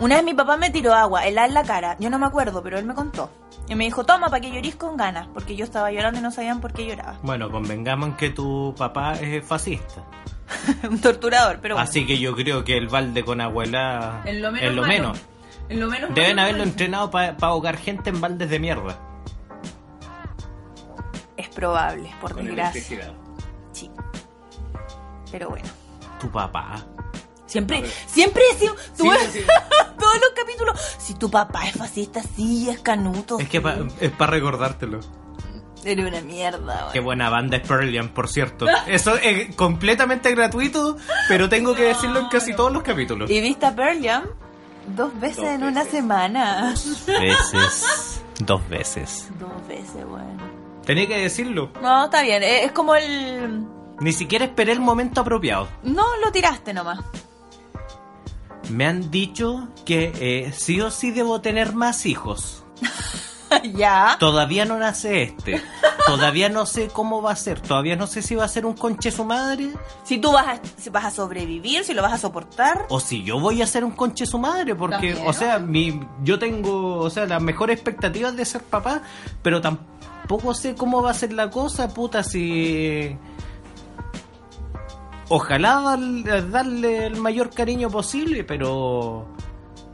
Una 0.01 0.17
vez 0.17 0.25
mi 0.25 0.35
papá 0.35 0.57
me 0.57 0.71
tiró 0.71 0.95
agua, 0.95 1.27
helada 1.27 1.47
en 1.49 1.55
la 1.55 1.65
cara. 1.65 1.97
Yo 1.99 2.11
no 2.11 2.19
me 2.19 2.27
acuerdo, 2.27 2.63
pero 2.63 2.79
él 2.79 2.85
me 2.85 2.95
contó. 2.95 3.31
Y 3.69 3.75
me 3.75 3.85
dijo, 3.85 4.05
toma, 4.05 4.29
para 4.29 4.41
que 4.41 4.51
llorís 4.51 4.77
con 4.77 4.97
ganas. 4.97 5.29
Porque 5.35 5.55
yo 5.57 5.65
estaba 5.65 5.91
llorando 5.93 6.21
y 6.21 6.23
no 6.23 6.31
sabían 6.31 6.61
por 6.61 6.73
qué 6.73 6.87
lloraba. 6.87 7.19
Bueno, 7.23 7.51
convengamos 7.51 8.11
en 8.11 8.17
que 8.17 8.31
tu 8.31 8.75
papá 8.77 9.15
es 9.15 9.45
fascista. 9.45 10.03
Un 10.89 11.01
torturador, 11.01 11.59
pero 11.61 11.75
bueno. 11.75 11.89
Así 11.89 12.07
que 12.07 12.19
yo 12.19 12.35
creo 12.35 12.65
que 12.65 12.77
el 12.77 12.89
balde 12.89 13.25
con 13.25 13.41
abuela 13.41 14.23
En 14.25 14.41
lo 14.41 14.51
menos. 14.51 14.69
es 14.71 14.75
lo 14.77 14.83
menos. 14.87 15.19
En 15.69 15.81
lo 15.81 15.89
menos 15.89 16.15
Deben 16.15 16.37
malo, 16.37 16.43
haberlo 16.43 16.59
malo. 16.61 16.71
entrenado 16.71 17.11
para 17.11 17.37
ahogar 17.43 17.77
gente 17.77 18.09
en 18.11 18.21
baldes 18.21 18.49
de 18.49 18.59
mierda. 18.59 18.97
Es 21.37 21.49
probable, 21.51 22.11
por 22.21 22.35
Con 22.35 22.47
desgracia. 22.47 23.13
Pero 25.31 25.51
bueno. 25.51 25.69
Tu 26.21 26.29
papá. 26.31 26.85
Siempre, 27.47 27.83
siempre 28.07 28.43
decimos, 28.53 28.77
tú 28.97 29.05
Sí, 29.05 29.09
ves 29.11 29.31
sí. 29.33 29.41
todos 29.99 30.15
los 30.21 30.31
capítulos, 30.37 30.79
si 30.99 31.15
tu 31.15 31.31
papá 31.31 31.67
es 31.67 31.75
fascista, 31.77 32.21
sí, 32.37 32.69
es 32.69 32.81
canuto. 32.81 33.39
Es 33.39 33.49
que 33.49 33.59
sí. 33.59 33.63
pa- 33.65 33.77
es 34.01 34.11
para 34.11 34.33
recordártelo. 34.33 35.01
Eres 35.85 36.07
una 36.07 36.21
mierda, 36.21 36.81
güey. 36.83 36.93
Qué 36.93 37.01
buena 37.01 37.31
banda 37.31 37.57
es 37.57 37.67
Pearl 37.67 37.95
Jam, 37.95 38.09
por 38.09 38.29
cierto. 38.29 38.67
Eso 38.87 39.17
es 39.17 39.55
completamente 39.55 40.35
gratuito, 40.35 40.97
pero 41.29 41.49
tengo 41.49 41.75
que 41.75 41.85
decirlo 41.85 42.19
en 42.21 42.29
casi 42.29 42.55
todos 42.55 42.73
los 42.73 42.83
capítulos. 42.83 43.31
¿Y 43.31 43.41
viste 43.41 43.65
a 43.65 43.75
Pearl 43.75 44.03
Jam? 44.05 44.25
Dos 44.89 45.19
veces 45.21 45.37
Dos 45.39 45.47
en 45.47 45.63
una 45.65 45.85
semana. 45.85 46.75
veces. 47.07 48.23
Dos 48.41 48.69
veces. 48.69 49.29
Dos 49.39 49.67
veces, 49.69 50.05
bueno. 50.07 50.37
Tenía 50.85 51.07
que 51.07 51.19
decirlo. 51.19 51.71
No, 51.81 52.07
está 52.07 52.23
bien. 52.23 52.43
Es 52.43 52.73
como 52.73 52.95
el... 52.95 53.65
Ni 54.01 54.13
siquiera 54.13 54.45
esperé 54.45 54.73
el 54.73 54.81
momento 54.81 55.21
apropiado. 55.21 55.69
No, 55.83 56.05
lo 56.25 56.31
tiraste 56.31 56.73
nomás. 56.73 57.01
Me 58.71 58.87
han 58.87 59.11
dicho 59.11 59.69
que 59.85 60.13
eh, 60.21 60.53
sí 60.53 60.81
o 60.81 60.91
sí 60.91 61.11
debo 61.11 61.41
tener 61.41 61.75
más 61.75 62.07
hijos. 62.07 62.65
ya. 63.75 64.17
Todavía 64.21 64.65
no 64.65 64.79
nace 64.79 65.23
este. 65.23 65.63
Todavía 66.07 66.49
no 66.49 66.67
sé 66.67 66.89
cómo 66.89 67.23
va 67.23 67.33
a 67.33 67.37
ser. 67.37 67.61
Todavía 67.61 67.97
no 67.97 68.07
sé 68.07 68.23
si 68.23 68.35
va 68.35 68.45
a 68.45 68.49
ser 68.49 68.67
un 68.67 68.75
conche 68.75 69.11
su 69.11 69.25
madre 69.25 69.71
Si 70.05 70.19
tú 70.19 70.33
vas 70.33 70.47
a, 70.47 70.61
si 70.77 70.91
vas 70.91 71.05
a 71.05 71.11
sobrevivir, 71.11 71.85
si 71.85 71.93
lo 71.93 72.03
vas 72.03 72.13
a 72.13 72.19
soportar. 72.19 72.87
o 72.89 73.01
si 73.01 73.25
yo 73.25 73.41
voy 73.41 73.63
a 73.63 73.67
ser 73.67 73.85
un 73.85 73.93
conche 73.93 74.27
su 74.27 74.39
madre. 74.39 74.75
Porque, 74.75 75.13
También, 75.13 75.27
o 75.27 75.33
sea, 75.33 75.59
mi, 75.59 76.01
yo 76.23 76.39
tengo, 76.39 76.99
o 76.99 77.11
sea, 77.11 77.27
las 77.27 77.43
mejores 77.43 77.75
expectativas 77.75 78.37
de 78.37 78.45
ser 78.45 78.63
papá, 78.63 79.03
pero 79.43 79.61
tampoco 79.61 80.55
sé 80.55 80.75
cómo 80.75 81.03
va 81.03 81.11
a 81.11 81.15
ser 81.15 81.33
la 81.33 81.51
cosa, 81.51 81.89
puta, 81.93 82.23
si... 82.23 83.17
Ojalá 85.29 85.81
dar- 86.25 86.51
darle 86.51 87.07
el 87.07 87.17
mayor 87.17 87.51
cariño 87.51 87.91
posible, 87.91 88.45
pero 88.45 89.35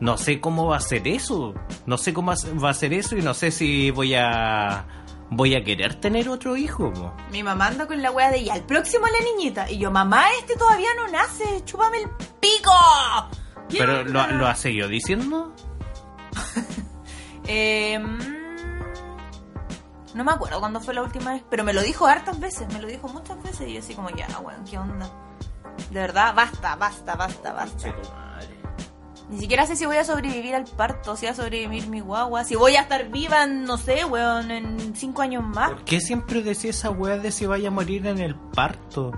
no 0.01 0.16
sé 0.16 0.40
cómo 0.40 0.66
va 0.68 0.77
a 0.77 0.81
ser 0.81 1.07
eso. 1.09 1.55
No 1.87 1.99
sé 1.99 2.14
cómo 2.14 2.33
va 2.62 2.70
a 2.70 2.75
ser 2.75 2.92
eso 2.92 3.16
y 3.16 3.23
no 3.23 3.35
sé 3.35 3.51
si 3.51 3.90
voy 3.90 4.14
a 4.14 4.87
voy 5.31 5.57
a 5.57 5.64
querer 5.64 5.97
tener 5.97 6.29
otro 6.29 6.57
hijo. 6.57 6.92
Mi 7.33 7.42
mamá 7.42 7.66
anda 7.68 7.87
con 7.87 8.01
la 8.01 8.12
wea 8.12 8.31
de 8.31 8.44
ya, 8.44 8.55
el 8.55 8.62
próximo 8.62 9.07
la 9.07 9.25
niñita. 9.25 9.68
Y 9.68 9.79
yo, 9.79 9.90
mamá, 9.90 10.27
este 10.38 10.55
todavía 10.57 10.90
no 10.97 11.09
nace, 11.09 11.64
chúpame 11.64 11.99
el 12.03 12.09
pico. 12.40 12.70
¿Qué 13.68 13.79
Pero 13.79 14.05
lo, 14.05 14.27
lo 14.29 14.47
ha 14.47 14.55
seguido 14.55 14.88
diciendo. 14.88 15.53
Eh, 17.47 17.99
no 20.14 20.25
me 20.25 20.33
acuerdo 20.33 20.61
cuándo 20.61 20.81
fue 20.81 20.94
la 20.94 21.03
última 21.03 21.33
vez, 21.35 21.42
pero 21.51 21.62
me 21.62 21.75
lo 21.75 21.83
dijo 21.83 22.07
hartas 22.07 22.40
veces, 22.40 22.73
me 22.73 22.81
lo 22.81 22.88
dijo 22.88 23.07
muchas 23.09 23.42
veces 23.42 23.68
y 23.68 23.75
yo 23.75 23.81
así 23.81 23.94
como, 23.94 24.09
ya, 24.09 24.27
weón, 24.40 24.64
¿qué 24.64 24.79
onda? 24.79 25.11
De 25.90 26.00
verdad, 26.00 26.34
basta, 26.34 26.76
basta, 26.76 27.14
basta, 27.14 27.52
basta. 27.52 27.94
Ni 29.30 29.38
siquiera 29.40 29.66
sé 29.66 29.74
si 29.74 29.87
voy 29.87 29.96
a 29.96 30.04
sobrevivir 30.04 30.54
al 30.54 30.64
parto, 30.64 31.16
si 31.16 31.24
va 31.26 31.32
a 31.32 31.34
sobrevivir 31.34 31.88
mi 31.88 32.00
guagua, 32.00 32.44
si 32.44 32.56
voy 32.56 32.76
a 32.76 32.82
estar 32.82 33.08
viva, 33.08 33.46
no 33.46 33.78
sé, 33.78 34.04
weón, 34.04 34.50
en 34.50 34.94
cinco 34.94 35.22
años 35.22 35.42
más. 35.42 35.70
¿Por 35.70 35.84
qué 35.84 36.00
siempre 36.00 36.42
decía 36.42 36.70
esa 36.70 36.90
weá 36.90 37.16
de 37.16 37.32
si 37.32 37.46
vaya 37.46 37.68
a 37.68 37.70
morir 37.70 38.06
en 38.06 38.18
el 38.18 38.34
parto? 38.34 39.12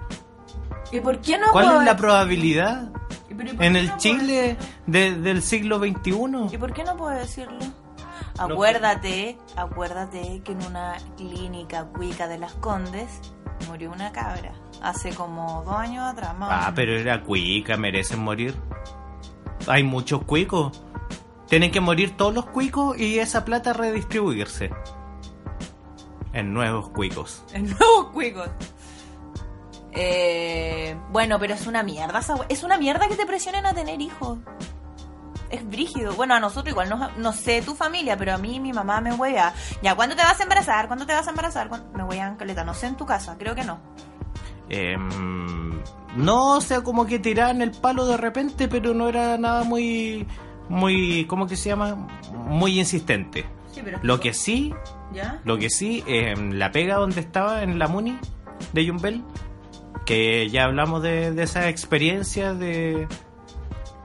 ¿Y 0.92 1.00
por 1.00 1.20
qué 1.20 1.36
no 1.38 1.48
¿Cuál 1.50 1.66
puedo- 1.66 1.80
es 1.80 1.86
la 1.86 1.96
probabilidad? 1.96 2.88
¿Y 3.28 3.32
y 3.32 3.34
por 3.34 3.64
En 3.64 3.74
el 3.76 3.88
no 3.88 3.96
Chile 3.98 4.56
de- 4.86 5.16
del 5.16 5.42
siglo 5.42 5.84
¿Y 5.84 5.90
XXI. 5.92 6.56
por 6.58 6.72
qué 6.72 6.84
no 6.84 6.96
puedo 6.96 7.10
decirlo? 7.16 7.58
Acuérdate, 8.38 9.36
acuérdate 9.56 10.40
que 10.44 10.52
en 10.52 10.62
una 10.66 10.94
clínica 11.16 11.84
cuica 11.86 12.28
de 12.28 12.38
las 12.38 12.52
Condes 12.54 13.08
murió 13.68 13.90
una 13.92 14.12
cabra. 14.12 14.52
Hace 14.82 15.14
como 15.14 15.62
dos 15.64 15.74
años 15.74 16.04
atrás, 16.04 16.36
más 16.36 16.66
Ah, 16.68 16.72
pero 16.74 16.92
era 16.92 17.22
cuica, 17.22 17.76
merecen 17.76 18.20
morir. 18.20 18.54
Hay 19.66 19.82
muchos 19.82 20.22
cuicos. 20.24 20.80
Tienen 21.48 21.70
que 21.70 21.80
morir 21.80 22.16
todos 22.16 22.34
los 22.34 22.46
cuicos 22.46 22.98
y 22.98 23.18
esa 23.18 23.44
plata 23.44 23.72
redistribuirse. 23.72 24.70
En 26.32 26.52
nuevos 26.52 26.90
cuicos. 26.90 27.44
En 27.52 27.68
nuevos 27.70 28.06
cuicos. 28.12 28.48
Eh, 29.92 30.94
bueno, 31.10 31.38
pero 31.38 31.54
es 31.54 31.66
una 31.66 31.82
mierda 31.82 32.18
esa 32.18 32.34
Es 32.50 32.62
una 32.62 32.76
mierda 32.76 33.08
que 33.08 33.16
te 33.16 33.24
presionen 33.24 33.64
a 33.64 33.72
tener 33.72 34.00
hijos. 34.00 34.38
Es 35.50 35.68
brígido. 35.68 36.14
Bueno, 36.14 36.34
a 36.34 36.40
nosotros 36.40 36.72
igual, 36.72 36.88
no, 36.88 37.10
no 37.18 37.32
sé 37.32 37.62
tu 37.62 37.74
familia, 37.74 38.16
pero 38.16 38.34
a 38.34 38.38
mí 38.38 38.58
mi 38.60 38.72
mamá 38.72 39.00
me 39.00 39.12
huea. 39.12 39.54
Ya, 39.82 39.94
¿cuándo 39.94 40.16
te 40.16 40.22
vas 40.22 40.38
a 40.40 40.42
embarazar? 40.42 40.86
¿Cuándo 40.88 41.06
te 41.06 41.12
vas 41.14 41.26
a 41.26 41.30
embarazar? 41.30 41.68
¿Cuándo- 41.68 41.88
Me 41.96 42.02
huean 42.04 42.36
caleta. 42.36 42.64
No 42.64 42.74
sé 42.74 42.86
en 42.88 42.96
tu 42.96 43.06
casa, 43.06 43.36
creo 43.38 43.54
que 43.54 43.64
no. 43.64 43.78
Em, 44.68 45.80
no, 46.16 46.56
o 46.56 46.60
sea, 46.60 46.80
como 46.82 47.06
que 47.06 47.18
tiraban 47.18 47.62
el 47.62 47.70
palo 47.70 48.06
de 48.06 48.16
repente, 48.16 48.68
pero 48.68 48.94
no 48.94 49.08
era 49.08 49.38
nada 49.38 49.64
muy. 49.64 50.26
Muy. 50.68 51.24
¿Cómo 51.26 51.46
que 51.46 51.56
se 51.56 51.68
llama? 51.68 51.94
Muy 52.32 52.78
insistente. 52.80 53.46
Sí, 53.72 53.80
pero 53.84 53.98
Lo 54.02 54.18
que 54.18 54.32
sí, 54.32 54.74
¿Ya? 55.12 55.40
lo 55.44 55.58
que 55.58 55.70
sí, 55.70 56.02
em, 56.06 56.52
la 56.52 56.72
pega 56.72 56.96
donde 56.96 57.20
estaba 57.20 57.62
en 57.62 57.78
la 57.78 57.86
Muni 57.88 58.18
de 58.72 58.88
Jumbel, 58.88 59.22
Que 60.06 60.48
ya 60.50 60.64
hablamos 60.64 61.02
de, 61.02 61.32
de 61.32 61.42
esa 61.42 61.68
experiencia 61.68 62.54
de... 62.54 63.06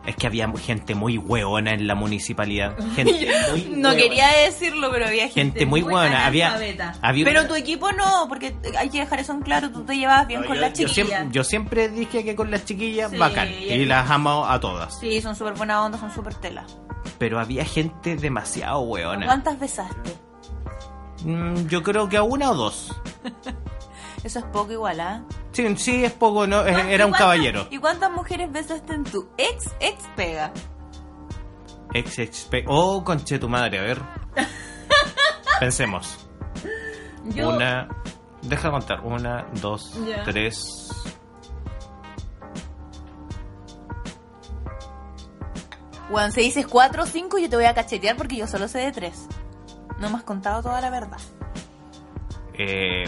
Es 0.06 0.16
que 0.16 0.26
había 0.26 0.52
gente 0.58 0.96
muy 0.96 1.18
hueona 1.20 1.72
en 1.74 1.86
la 1.86 1.94
municipalidad. 1.94 2.76
Gente 2.96 3.14
muy 3.52 3.62
No 3.78 3.90
hueona. 3.90 3.96
quería 3.96 4.28
decirlo, 4.46 4.90
pero 4.92 5.06
había 5.06 5.26
gente, 5.26 5.42
Gente 5.60 5.66
muy 5.68 5.82
buena, 5.84 6.26
había- 6.26 6.58
Pero 7.24 7.48
tu 7.48 7.54
equipo 7.56 7.92
no, 7.92 8.26
porque 8.28 8.56
hay 8.80 8.90
que 8.90 9.00
dejar 9.00 9.20
eso 9.20 9.34
en 9.34 9.42
claro. 9.42 9.70
Tú 9.72 9.84
te 9.84 9.96
llevabas 9.96 10.28
bien 10.28 10.42
No, 10.42 10.48
con 10.48 10.56
yo, 10.56 10.62
la 10.62 10.74
yo 10.74 10.88
siempre, 10.88 11.18
yo 11.32 11.44
siempre 11.44 11.90
dije 11.90 12.24
que 12.24 12.36
con 12.36 12.50
las 12.50 12.66
chiquillas 12.66 13.12
Sí, 13.12 13.18
bacán. 13.18 13.50
y 13.52 13.86
las 13.86 14.10
amo 14.10 14.46
a 14.48 14.60
todas. 14.60 15.00
Sí, 15.00 15.22
son 15.22 15.36
súper 15.36 15.54
buena 15.54 15.84
onda, 15.84 16.00
son 16.00 16.12
súper 16.12 16.34
tela. 16.36 16.66
Pero 17.20 17.40
había 17.40 17.64
gente 17.66 18.16
demasiado 18.16 18.80
hueona. 18.82 19.26
¿Cuántas 19.28 19.60
besaste? 19.60 20.14
Mm, 21.24 21.68
yo 21.68 21.84
creo 21.84 22.10
que 22.10 22.18
a 22.18 22.24
una 22.24 22.50
o 22.50 22.56
dos. 22.56 23.00
Eso 24.24 24.40
es 24.40 24.46
poco 24.46 24.72
igual, 24.72 25.00
¿ah? 25.00 25.24
Sí, 25.52 25.76
sí, 25.78 26.06
es 26.06 26.12
poco, 26.14 26.46
¿no? 26.46 26.62
Eh, 26.62 26.72
¿Cuántas- 26.72 26.92
Era 26.92 27.06
un 27.08 27.12
caballero. 27.12 27.68
¿Y 27.72 27.78
cuántas 27.80 28.12
mujeres 28.12 28.52
besaste 28.52 28.94
en 28.94 29.04
tu 29.04 29.28
ex 29.38 29.72
ex 29.80 30.04
pega? 30.16 30.52
Ex, 31.94 32.20
ex, 32.20 32.44
pe- 32.46 32.66
Oh, 32.68 33.04
conche 33.04 33.40
tu 33.40 33.50
madre, 33.50 33.80
a 33.80 33.82
ver. 33.82 34.02
Pensemos. 35.60 36.28
Yo, 37.26 37.50
Una. 37.50 37.88
Deja 38.44 38.72
contar. 38.72 39.02
Una, 39.02 39.46
dos, 39.62 39.98
tres. 40.26 40.90
Weón, 46.10 46.32
si 46.32 46.42
dices 46.42 46.68
cuatro 46.68 47.04
o 47.04 47.06
cinco, 47.06 47.38
yo 47.38 47.50
te 47.50 47.56
voy 47.56 47.66
a 47.66 47.74
cachetear 47.74 48.18
porque 48.18 48.36
yo 48.36 48.48
solo 48.48 48.68
sé 48.68 48.80
de 48.80 48.92
tres. 48.92 49.28
No 50.00 50.10
me 50.10 50.18
has 50.18 50.24
contado 50.24 50.62
toda 50.62 50.82
la 50.82 50.90
verdad. 50.90 51.20
Eh, 52.54 53.06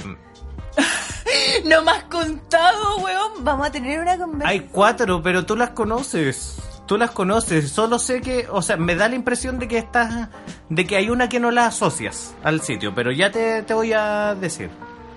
No 1.65 1.82
me 1.82 1.91
has 1.91 2.04
contado, 2.06 2.98
weón. 2.98 3.43
Vamos 3.43 3.67
a 3.67 3.72
tener 3.72 4.00
una 4.00 4.17
conversación. 4.17 4.50
hay 4.50 4.69
cuatro, 4.72 5.22
pero 5.22 5.46
tú 5.46 5.56
las 5.56 5.72
conoces. 5.72 6.58
Tú 6.86 6.98
las 6.98 7.12
conoces. 7.12 7.72
Solo 7.72 7.98
sé 8.00 8.22
que. 8.22 8.48
O 8.50 8.62
sea, 8.62 8.78
me 8.78 8.96
da 8.96 9.08
la 9.10 9.15
impresión 9.15 9.60
de 9.60 9.67
que 9.67 9.78
estás. 9.78 10.30
De 10.69 10.86
que 10.86 10.98
hay 10.98 11.10
una 11.10 11.30
que 11.30 11.39
no 11.39 11.52
la 11.52 11.67
asocias 11.67 12.34
al 12.43 12.62
sitio. 12.62 12.93
Pero 12.93 13.12
ya 13.12 13.32
te, 13.32 13.63
te 13.63 13.74
voy 13.74 13.93
a 13.93 14.36
decir. 14.36 14.69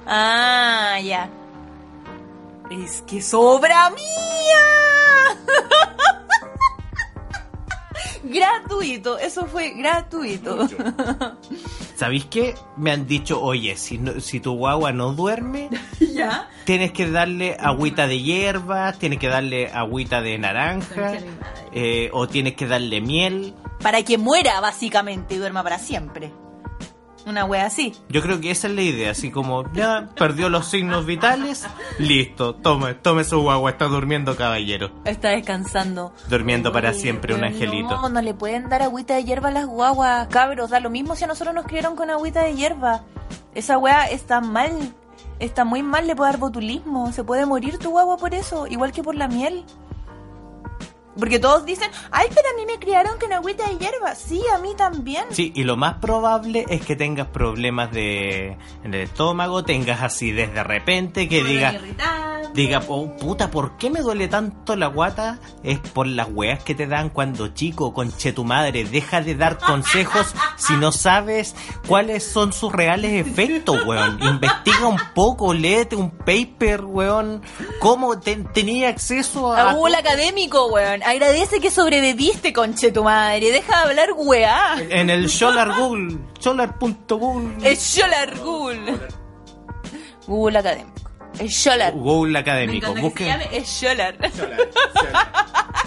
Ah, 0.06 0.98
ya. 1.02 1.28
Es 2.70 3.02
que 3.02 3.20
sobra 3.22 3.90
mía. 3.90 5.36
gratuito, 8.28 9.18
eso 9.18 9.46
fue 9.46 9.70
gratuito. 9.70 10.68
¿Sabéis 11.96 12.26
qué? 12.26 12.54
Me 12.76 12.90
han 12.92 13.06
dicho, 13.06 13.40
oye, 13.42 13.76
si, 13.76 13.98
no- 13.98 14.20
si 14.20 14.40
tu 14.40 14.52
guagua 14.56 14.92
no 14.92 15.12
duerme, 15.12 15.68
¿Ya? 16.00 16.48
tienes 16.64 16.92
que 16.92 17.10
darle 17.10 17.56
agüita 17.58 18.06
de 18.06 18.20
hierba, 18.22 18.92
tienes 18.92 19.18
que 19.18 19.28
darle 19.28 19.68
agüita 19.72 20.20
de 20.20 20.38
naranja, 20.38 21.14
eh, 21.72 22.10
o 22.12 22.28
tienes 22.28 22.54
que 22.54 22.66
darle 22.66 23.00
miel. 23.00 23.54
Para 23.82 24.02
que 24.02 24.18
muera, 24.18 24.60
básicamente, 24.60 25.34
y 25.34 25.38
duerma 25.38 25.62
para 25.62 25.78
siempre. 25.78 26.32
Una 27.26 27.44
wea 27.44 27.66
así. 27.66 27.92
Yo 28.08 28.22
creo 28.22 28.40
que 28.40 28.52
esa 28.52 28.68
es 28.68 28.74
la 28.74 28.82
idea, 28.82 29.10
así 29.10 29.32
como 29.32 29.70
ya 29.72 30.10
perdió 30.16 30.48
los 30.48 30.68
signos 30.68 31.06
vitales, 31.06 31.66
listo, 31.98 32.54
tome, 32.54 32.94
tome 32.94 33.24
su 33.24 33.42
guagua, 33.42 33.72
está 33.72 33.86
durmiendo 33.86 34.36
caballero. 34.36 34.92
Está 35.04 35.30
descansando. 35.30 36.12
Durmiendo 36.28 36.70
para 36.70 36.90
Uy, 36.90 36.94
siempre, 36.94 37.34
un 37.34 37.42
angelito. 37.42 38.00
No, 38.00 38.08
no 38.08 38.22
le 38.22 38.32
pueden 38.32 38.68
dar 38.68 38.82
agüita 38.82 39.16
de 39.16 39.24
hierba 39.24 39.48
a 39.48 39.52
las 39.52 39.66
guaguas, 39.66 40.28
cabros. 40.28 40.70
Da 40.70 40.78
lo 40.78 40.88
mismo 40.88 41.16
si 41.16 41.24
a 41.24 41.26
nosotros 41.26 41.52
nos 41.52 41.66
criaron 41.66 41.96
con 41.96 42.10
agüita 42.10 42.44
de 42.44 42.54
hierba. 42.54 43.02
Esa 43.56 43.76
wea 43.76 44.08
está 44.08 44.40
mal. 44.40 44.94
Está 45.40 45.64
muy 45.64 45.82
mal, 45.82 46.06
le 46.06 46.14
puede 46.14 46.30
dar 46.30 46.38
botulismo. 46.38 47.12
Se 47.12 47.24
puede 47.24 47.44
morir 47.44 47.78
tu 47.78 47.90
guagua 47.90 48.18
por 48.18 48.34
eso, 48.34 48.68
igual 48.68 48.92
que 48.92 49.02
por 49.02 49.16
la 49.16 49.26
miel. 49.26 49.64
Porque 51.18 51.38
todos 51.38 51.64
dicen, 51.64 51.90
ay, 52.10 52.26
pero 52.28 52.48
a 52.52 52.56
mí 52.58 52.66
me 52.66 52.78
criaron 52.78 53.18
con 53.18 53.32
agüita 53.32 53.68
de 53.68 53.78
hierba. 53.78 54.14
Sí, 54.14 54.42
a 54.54 54.58
mí 54.58 54.74
también. 54.76 55.24
Sí, 55.30 55.52
y 55.54 55.64
lo 55.64 55.76
más 55.76 55.94
probable 55.94 56.64
es 56.68 56.84
que 56.84 56.96
tengas 56.96 57.28
problemas 57.28 57.90
de 57.92 58.56
en 58.84 58.94
el 58.94 59.02
estómago, 59.02 59.64
tengas 59.64 60.02
así 60.02 60.32
desde 60.32 60.62
repente 60.62 61.28
que 61.28 61.42
diga 61.44 61.74
diga, 62.54 62.82
oh, 62.88 63.14
puta, 63.16 63.50
¿por 63.50 63.76
qué 63.76 63.90
me 63.90 64.00
duele 64.00 64.28
tanto 64.28 64.76
la 64.76 64.86
guata? 64.86 65.38
Es 65.62 65.78
por 65.78 66.06
las 66.06 66.28
weas 66.30 66.62
que 66.64 66.74
te 66.74 66.86
dan 66.86 67.10
cuando 67.10 67.48
chico, 67.48 67.92
conche 67.92 68.32
tu 68.32 68.44
madre. 68.44 68.84
Deja 68.84 69.20
de 69.20 69.34
dar 69.34 69.58
consejos 69.58 70.34
si 70.56 70.74
no 70.74 70.90
sabes 70.90 71.54
cuáles 71.86 72.24
son 72.24 72.52
sus 72.54 72.72
reales 72.72 73.12
efectos, 73.26 73.84
weón. 73.84 74.18
Investiga 74.22 74.86
un 74.86 74.98
poco, 75.14 75.52
léete 75.52 75.96
un 75.96 76.10
paper, 76.10 76.84
weón. 76.84 77.42
¿Cómo 77.78 78.18
te- 78.20 78.36
tenía 78.36 78.88
acceso 78.88 79.52
a... 79.52 79.70
A 79.70 79.72
Google 79.74 79.96
académico, 79.96 80.66
weón. 80.68 81.02
Agradece 81.06 81.60
que 81.60 81.70
sobreviviste, 81.70 82.52
conche 82.52 82.90
tu 82.90 83.04
madre. 83.04 83.52
Deja 83.52 83.76
de 83.84 83.90
hablar 83.90 84.08
weá. 84.16 84.76
En 84.90 85.08
el 85.08 85.30
Solar 85.30 85.72
Google, 85.78 86.18
solar.google. 86.40 87.56
Es 87.70 87.80
Scholar 87.80 88.36
Google. 88.38 88.98
Google 90.26 90.58
académico. 90.58 90.92
Es 91.38 91.54
Scholar. 91.62 91.92
Google 91.94 92.38
académico. 92.38 92.92
Me 92.92 93.00
encanta 93.00 93.00
que 93.00 93.06
Busque- 93.06 93.24
se 93.24 93.26
llame 93.30 93.48
es 93.56 93.68
Scholar. 93.68 94.18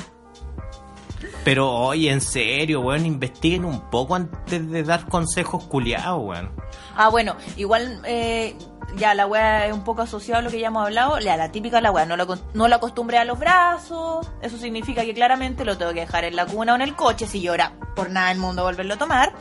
Pero 1.44 1.70
oye, 1.72 2.12
en 2.12 2.22
serio, 2.22 2.82
weón, 2.82 3.06
investiguen 3.06 3.66
un 3.66 3.90
poco 3.90 4.16
antes 4.16 4.70
de 4.70 4.84
dar 4.84 5.08
consejos 5.08 5.64
culiados, 5.66 6.22
weón. 6.24 6.52
Ah, 6.96 7.10
bueno, 7.10 7.36
igual 7.58 8.02
eh, 8.06 8.56
ya 8.96 9.14
la 9.14 9.26
weá 9.28 9.68
es 9.68 9.74
un 9.74 9.84
poco 9.84 10.02
asociada 10.02 10.40
a 10.40 10.42
lo 10.42 10.50
que 10.50 10.60
ya 10.60 10.68
hemos 10.68 10.86
hablado. 10.86 11.20
La, 11.20 11.38
la 11.38 11.52
típica 11.52 11.82
la 11.82 11.92
weá, 11.92 12.06
no 12.06 12.18
lo, 12.18 12.28
no 12.54 12.68
lo 12.68 12.76
acostumbré 12.76 13.18
a 13.18 13.26
los 13.26 13.40
brazos. 13.40 14.30
Eso 14.42 14.58
significa 14.58 15.04
que 15.04 15.14
claramente 15.14 15.66
lo 15.66 15.78
tengo 15.78 15.94
que 15.94 16.02
dejar 16.02 16.26
en 16.26 16.36
la 16.36 16.46
cuna 16.46 16.74
o 16.74 16.76
en 16.76 16.82
el 16.82 16.96
coche 16.96 17.28
si 17.28 17.42
llora 17.42 17.74
por 17.96 18.10
nada 18.10 18.30
del 18.30 18.40
mundo 18.40 18.64
volverlo 18.64 18.96
a 18.96 18.98
tomar. 18.98 19.34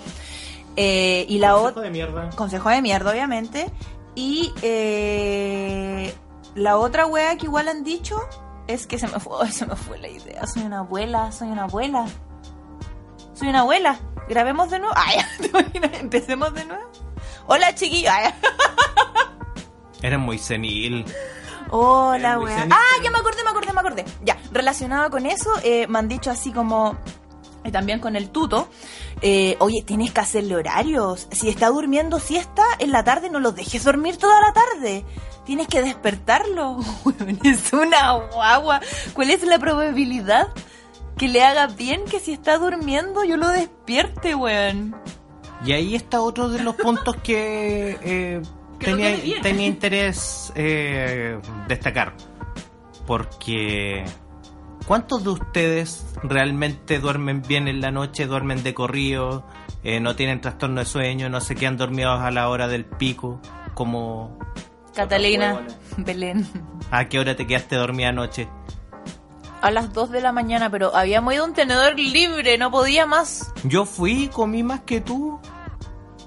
Eh, 0.76 1.26
y 1.28 1.38
la 1.38 1.56
otra... 1.56 1.82
de 1.82 1.90
mierda. 1.90 2.30
Consejo 2.30 2.68
de 2.70 2.82
mierda, 2.82 3.10
obviamente. 3.10 3.70
Y 4.14 4.52
eh, 4.62 6.14
la 6.54 6.76
otra 6.76 7.06
wea 7.06 7.36
que 7.36 7.46
igual 7.46 7.68
han 7.68 7.84
dicho 7.84 8.20
es 8.66 8.86
que 8.86 8.98
se 8.98 9.08
me 9.08 9.18
fue, 9.18 9.48
se 9.52 9.66
me 9.66 9.76
fue 9.76 9.98
la 9.98 10.08
idea. 10.08 10.46
Soy 10.46 10.62
una 10.62 10.80
abuela, 10.80 11.32
soy 11.32 11.48
una 11.48 11.64
abuela. 11.64 12.06
Soy 13.34 13.48
una 13.48 13.60
abuela. 13.60 13.98
Grabemos 14.28 14.70
de 14.70 14.78
nuevo. 14.78 14.94
Ay, 14.96 15.18
¿te 15.40 15.48
imaginas? 15.48 16.00
Empecemos 16.00 16.54
de 16.54 16.64
nuevo. 16.64 16.90
Hola, 17.46 17.74
chiquillos. 17.74 18.12
Ay. 18.12 18.32
Eres 20.02 20.18
muy 20.18 20.38
senil. 20.38 21.04
Hola, 21.70 22.38
senil, 22.46 22.72
Ah, 22.72 23.02
ya 23.02 23.10
me 23.10 23.18
acordé, 23.18 23.42
me 23.44 23.50
acordé, 23.50 23.72
me 23.72 23.80
acordé. 23.80 24.04
Ya, 24.24 24.38
relacionado 24.52 25.10
con 25.10 25.26
eso, 25.26 25.50
eh, 25.62 25.86
me 25.88 25.98
han 25.98 26.08
dicho 26.08 26.30
así 26.30 26.52
como. 26.52 26.96
Y 27.64 27.70
también 27.72 28.00
con 28.00 28.16
el 28.16 28.30
tuto. 28.30 28.68
eh, 29.20 29.56
Oye, 29.60 29.82
tienes 29.84 30.12
que 30.12 30.20
hacerle 30.20 30.56
horarios. 30.56 31.26
Si 31.32 31.48
está 31.48 31.68
durmiendo 31.68 32.18
siesta 32.20 32.62
en 32.78 32.92
la 32.92 33.04
tarde, 33.04 33.28
no 33.30 33.40
lo 33.40 33.52
dejes 33.52 33.84
dormir 33.84 34.16
toda 34.16 34.40
la 34.40 34.52
tarde. 34.52 35.04
Tienes 35.44 35.66
que 35.66 35.82
despertarlo. 35.82 36.76
Weón, 37.04 37.38
es 37.44 37.72
una 37.72 38.12
guagua. 38.12 38.80
¿Cuál 39.12 39.30
es 39.30 39.42
la 39.42 39.58
probabilidad 39.58 40.48
que 41.18 41.28
le 41.28 41.42
haga 41.42 41.66
bien 41.66 42.04
que 42.04 42.20
si 42.20 42.32
está 42.32 42.56
durmiendo 42.58 43.24
yo 43.24 43.36
lo 43.36 43.48
despierte, 43.48 44.34
weón? 44.34 44.96
Y 45.66 45.72
ahí 45.72 45.96
está 45.96 46.20
otro 46.22 46.48
de 46.48 46.62
los 46.62 46.76
puntos 46.76 47.16
que, 47.16 47.98
eh, 48.02 48.42
tenía, 48.78 49.40
tenía 49.42 49.66
interés 49.66 50.52
eh, 50.54 51.38
destacar. 51.66 52.14
Porque 53.06 54.04
¿cuántos 54.86 55.24
de 55.24 55.30
ustedes 55.30 56.06
realmente 56.22 56.98
duermen 56.98 57.42
bien 57.42 57.68
en 57.68 57.80
la 57.80 57.90
noche, 57.90 58.26
duermen 58.26 58.62
de 58.62 58.74
corrido, 58.74 59.46
eh, 59.84 60.00
no 60.00 60.16
tienen 60.16 60.40
trastorno 60.40 60.80
de 60.80 60.86
sueño, 60.86 61.28
no 61.28 61.40
se 61.40 61.54
quedan 61.54 61.76
dormidos 61.76 62.20
a 62.20 62.30
la 62.30 62.48
hora 62.48 62.68
del 62.68 62.84
pico? 62.84 63.40
Como 63.74 64.38
Catalina, 64.94 65.64
Belén. 65.96 66.46
¿a 66.90 67.08
qué 67.08 67.18
hora 67.18 67.36
te 67.36 67.46
quedaste 67.46 67.76
dormida 67.76 68.08
anoche? 68.08 68.48
A 69.60 69.70
las 69.70 69.92
2 69.92 70.10
de 70.10 70.20
la 70.20 70.32
mañana, 70.32 70.70
pero 70.70 70.94
habíamos 70.94 71.34
ido 71.34 71.44
a 71.44 71.46
un 71.46 71.52
tenedor 71.52 71.98
libre, 71.98 72.58
no 72.58 72.70
podía 72.70 73.06
más. 73.06 73.52
Yo 73.64 73.84
fui, 73.84 74.28
comí 74.28 74.62
más 74.62 74.80
que 74.80 75.00
tú. 75.00 75.40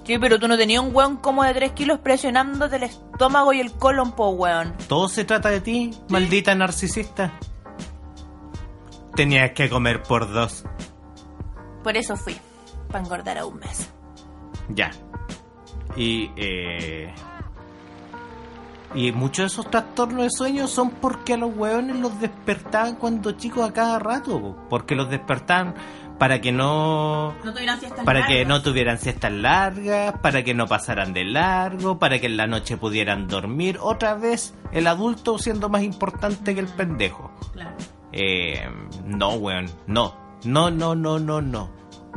Sí, 0.03 0.17
pero 0.17 0.39
tú 0.39 0.47
no 0.47 0.57
tenías 0.57 0.83
un 0.83 0.95
weón 0.95 1.17
como 1.17 1.43
de 1.43 1.53
3 1.53 1.71
kilos 1.73 1.99
presionándote 1.99 2.77
el 2.77 2.83
estómago 2.83 3.53
y 3.53 3.59
el 3.59 3.71
colon, 3.71 4.13
po 4.13 4.29
weón. 4.29 4.73
Todo 4.87 5.07
se 5.07 5.25
trata 5.25 5.49
de 5.49 5.61
ti, 5.61 5.91
maldita 6.09 6.55
narcisista. 6.55 7.33
Tenías 9.15 9.51
que 9.51 9.69
comer 9.69 10.01
por 10.03 10.31
dos. 10.31 10.63
Por 11.83 11.97
eso 11.97 12.15
fui, 12.15 12.35
para 12.87 13.03
engordar 13.03 13.37
a 13.37 13.45
un 13.45 13.59
mes. 13.59 13.89
Ya. 14.69 14.91
Y 15.95 16.31
eh, 16.37 17.13
Y 18.93 19.11
muchos 19.11 19.43
de 19.43 19.47
esos 19.47 19.69
trastornos 19.69 20.23
de 20.23 20.29
sueño 20.31 20.67
son 20.67 20.89
porque 20.91 21.33
a 21.33 21.37
los 21.37 21.55
hueones 21.55 21.97
los 21.97 22.19
despertaban 22.19 22.95
cuando 22.95 23.33
chicos 23.33 23.69
a 23.69 23.73
cada 23.73 23.99
rato, 23.99 24.39
po. 24.39 24.55
porque 24.69 24.95
los 24.95 25.09
despertaban 25.09 25.75
para 26.21 26.39
que 26.39 26.51
no 26.51 27.33
No 27.43 27.51
tuvieran 27.51 27.79
siestas 27.79 28.05
para 28.05 28.27
que 28.27 28.33
largas. 28.35 28.47
no 28.47 28.61
tuvieran 28.61 28.97
siestas 28.99 29.31
largas, 29.31 30.19
para 30.19 30.43
que 30.43 30.53
no 30.53 30.67
pasaran 30.67 31.13
de 31.13 31.25
largo, 31.25 31.97
para 31.97 32.19
que 32.19 32.27
en 32.27 32.37
la 32.37 32.45
noche 32.45 32.77
pudieran 32.77 33.27
dormir. 33.27 33.79
Otra 33.81 34.13
vez 34.13 34.53
el 34.71 34.85
adulto 34.85 35.39
siendo 35.39 35.67
más 35.67 35.81
importante 35.81 36.53
que 36.53 36.59
el 36.59 36.67
pendejo. 36.67 37.31
Claro. 37.53 37.75
Eh, 38.11 38.69
no, 39.03 39.33
weón, 39.33 39.65
no. 39.87 40.15
No, 40.43 40.69
no, 40.69 40.93
no, 40.93 41.17
no, 41.17 41.41
no. 41.41 41.71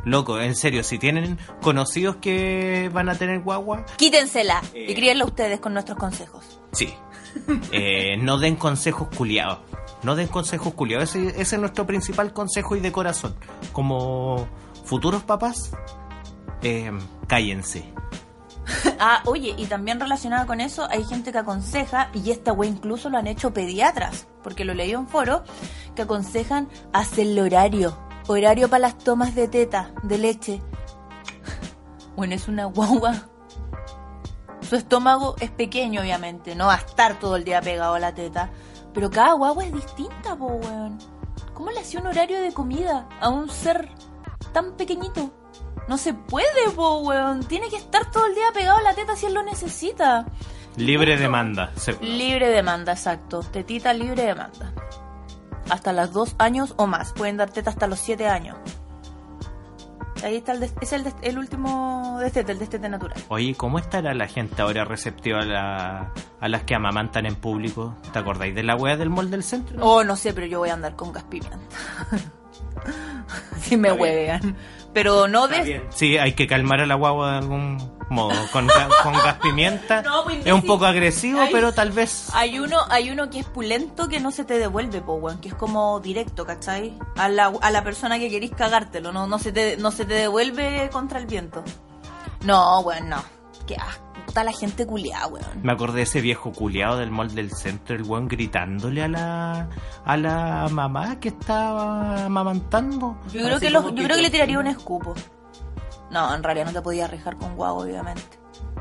Loco, 0.04 0.38
en 0.38 0.54
serio, 0.54 0.82
si 0.84 0.98
tienen 0.98 1.38
conocidos 1.62 2.16
que 2.16 2.90
van 2.92 3.08
a 3.08 3.14
tener 3.14 3.40
guagua, 3.40 3.86
Quítensela 3.96 4.60
Eh. 4.74 4.84
y 4.90 4.94
críenla 4.94 5.24
ustedes 5.24 5.60
con 5.60 5.72
nuestros 5.72 5.96
consejos. 5.98 6.60
sí. 6.72 6.92
Eh, 7.72 8.16
no 8.18 8.38
den 8.38 8.54
consejos 8.56 9.08
culiados. 9.16 9.58
No 10.04 10.14
den 10.16 10.28
consejos 10.28 10.74
culiados. 10.74 11.14
Ese, 11.16 11.40
es 11.40 11.58
nuestro 11.58 11.86
principal 11.86 12.32
consejo 12.32 12.76
y 12.76 12.80
de 12.80 12.92
corazón. 12.92 13.34
Como 13.72 14.46
futuros 14.84 15.22
papás, 15.22 15.72
eh, 16.62 16.92
cállense. 17.26 17.84
Ah, 18.98 19.22
oye, 19.26 19.54
y 19.58 19.66
también 19.66 20.00
relacionada 20.00 20.46
con 20.46 20.60
eso, 20.60 20.88
hay 20.88 21.04
gente 21.04 21.32
que 21.32 21.38
aconseja, 21.38 22.10
y 22.14 22.30
esta 22.30 22.52
wey 22.52 22.70
incluso 22.70 23.10
lo 23.10 23.18
han 23.18 23.26
hecho 23.26 23.52
pediatras, 23.52 24.26
porque 24.42 24.64
lo 24.64 24.72
leí 24.72 24.92
en 24.92 25.08
foro, 25.08 25.42
que 25.94 26.02
aconsejan 26.02 26.68
hacer 26.92 27.26
el 27.26 27.38
horario. 27.38 27.98
Horario 28.26 28.70
para 28.70 28.80
las 28.80 28.98
tomas 28.98 29.34
de 29.34 29.48
teta, 29.48 29.92
de 30.02 30.18
leche. 30.18 30.62
Bueno, 32.16 32.36
es 32.36 32.46
una 32.46 32.66
guagua. 32.66 33.28
Su 34.60 34.76
estómago 34.76 35.34
es 35.40 35.50
pequeño, 35.50 36.00
obviamente, 36.00 36.54
no 36.54 36.66
va 36.66 36.74
a 36.74 36.78
estar 36.78 37.18
todo 37.18 37.34
el 37.34 37.44
día 37.44 37.60
pegado 37.60 37.94
a 37.94 37.98
la 37.98 38.14
teta. 38.14 38.50
Pero 38.94 39.11
cada 39.11 39.33
guagua 39.35 39.64
es 39.64 39.72
distinta, 39.72 40.37
po, 40.37 40.46
weón. 40.46 40.98
¿Cómo 41.52 41.70
le 41.70 41.80
hacía 41.80 42.00
un 42.00 42.07
horario 42.07 42.40
de 42.40 42.52
comida 42.52 43.09
a 43.20 43.28
un 43.28 43.48
ser 43.50 43.88
tan 44.52 44.72
pequeñito? 44.76 45.30
No 45.88 45.98
se 45.98 46.14
puede, 46.14 46.70
po, 46.74 46.98
weón. 47.00 47.44
Tiene 47.44 47.68
que 47.68 47.76
estar 47.76 48.11
todo 48.11 48.26
el 48.26 48.35
día 48.35 48.52
pegado 48.54 48.78
a 48.78 48.83
la 48.83 48.94
teta 48.94 49.16
si 49.16 49.26
él 49.26 49.35
lo 49.35 49.42
necesita. 49.42 50.24
Libre 50.76 51.16
demanda. 51.16 51.70
se- 51.76 51.98
Libre 52.02 52.48
demanda, 52.48 52.92
exacto. 52.92 53.40
Tetita 53.40 53.92
libre 53.92 54.24
demanda. 54.24 54.72
Hasta 55.70 55.92
los 55.92 56.12
dos 56.12 56.35
años 56.38 56.74
o 56.76 56.87
más. 56.87 57.12
Pueden 57.12 57.37
dar 57.37 57.50
teta 57.50 57.70
hasta 57.70 57.87
los 57.87 57.98
siete 58.00 58.28
años. 58.28 58.57
Ahí 60.24 60.37
está 60.37 60.52
el 60.52 60.60
des- 60.60 60.74
es 60.80 60.92
el, 60.92 61.04
des- 61.04 61.14
el 61.22 61.38
último 61.38 62.18
destete, 62.20 62.52
el 62.52 62.58
destete 62.58 62.88
natural. 62.88 63.22
Oye, 63.28 63.54
¿cómo 63.54 63.78
estará 63.78 64.14
la 64.14 64.26
gente 64.26 64.62
ahora 64.62 64.84
receptiva 64.84 65.40
a, 65.40 65.44
la- 65.44 66.12
a 66.40 66.48
las 66.48 66.62
que 66.64 66.74
amamantan 66.74 67.26
en 67.26 67.34
público? 67.37 67.94
¿Te 68.12 68.18
acordáis 68.18 68.54
de 68.54 68.62
la 68.62 68.74
wea 68.76 68.96
del 68.96 69.10
mall 69.10 69.30
del 69.30 69.42
centro? 69.42 69.76
Oh, 69.84 70.02
no 70.04 70.16
sé, 70.16 70.32
pero 70.32 70.46
yo 70.46 70.58
voy 70.60 70.70
a 70.70 70.74
andar 70.74 70.96
con 70.96 71.12
gas 71.12 71.24
pimienta. 71.24 71.58
si 73.60 73.76
me 73.76 73.92
huevean. 73.92 74.56
Pero 74.92 75.26
no 75.26 75.48
de... 75.48 75.84
Sí, 75.90 76.18
hay 76.18 76.34
que 76.34 76.46
calmar 76.46 76.80
a 76.80 76.87
la 76.87 76.94
guagua 76.94 77.32
de 77.32 77.38
algún 77.38 77.93
modo. 78.08 78.34
Con, 78.52 78.68
con 79.02 79.12
gas 79.24 79.38
pimienta 79.42 80.02
No, 80.02 80.24
pues, 80.24 80.44
es 80.46 80.52
un 80.52 80.62
poco 80.62 80.86
agresivo, 80.86 81.40
pero 81.50 81.72
tal 81.72 81.90
vez... 81.90 82.28
Hay 82.34 82.58
uno, 82.58 82.78
hay 82.90 83.10
uno 83.10 83.30
que 83.30 83.40
es 83.40 83.46
pulento 83.46 84.08
que 84.08 84.20
no 84.20 84.30
se 84.30 84.44
te 84.44 84.58
devuelve, 84.58 85.00
po, 85.00 85.14
weón, 85.14 85.38
que 85.38 85.48
es 85.48 85.54
como 85.54 86.00
directo, 86.00 86.44
¿cachai? 86.46 86.98
A 87.16 87.28
la, 87.28 87.52
a 87.60 87.70
la 87.70 87.82
persona 87.84 88.18
que 88.18 88.28
querís 88.30 88.50
cagártelo, 88.52 89.12
no, 89.12 89.26
no 89.26 89.38
se 89.38 89.52
te, 89.52 89.76
no 89.76 89.90
se 89.90 90.04
te 90.04 90.14
devuelve 90.14 90.88
contra 90.92 91.18
el 91.18 91.26
viento. 91.26 91.62
No, 92.44 92.80
weón, 92.80 93.08
no. 93.08 93.22
Qué 93.66 93.76
asco, 93.76 94.02
la 94.34 94.52
gente 94.52 94.84
culiada, 94.86 95.26
weón. 95.28 95.46
Me 95.62 95.72
acordé 95.72 95.96
de 95.98 96.02
ese 96.02 96.20
viejo 96.20 96.52
culiado 96.52 96.98
del 96.98 97.10
mall 97.10 97.34
del 97.34 97.52
centro, 97.52 97.96
el 97.96 98.02
weón 98.02 98.28
gritándole 98.28 99.02
a 99.04 99.08
la 99.08 99.68
a 100.04 100.16
la 100.18 100.68
mamá 100.70 101.18
que 101.20 101.28
estaba 101.28 102.26
amamantando. 102.26 103.16
Yo 103.32 103.42
creo 103.42 103.56
Así 103.56 103.66
que, 103.66 103.70
los- 103.72 103.84
como 103.84 103.96
yo 103.96 104.04
creo 104.04 104.16
que 104.16 104.22
le 104.22 104.30
tiraría 104.30 104.58
un 104.58 104.66
escupo. 104.66 105.14
No, 106.14 106.33
en 106.33 106.44
realidad 106.44 106.66
no 106.66 106.72
te 106.72 106.81
podía 106.81 107.07
arriesgar 107.07 107.37
con 107.37 107.57
guau, 107.57 107.77
obviamente. 107.81 108.22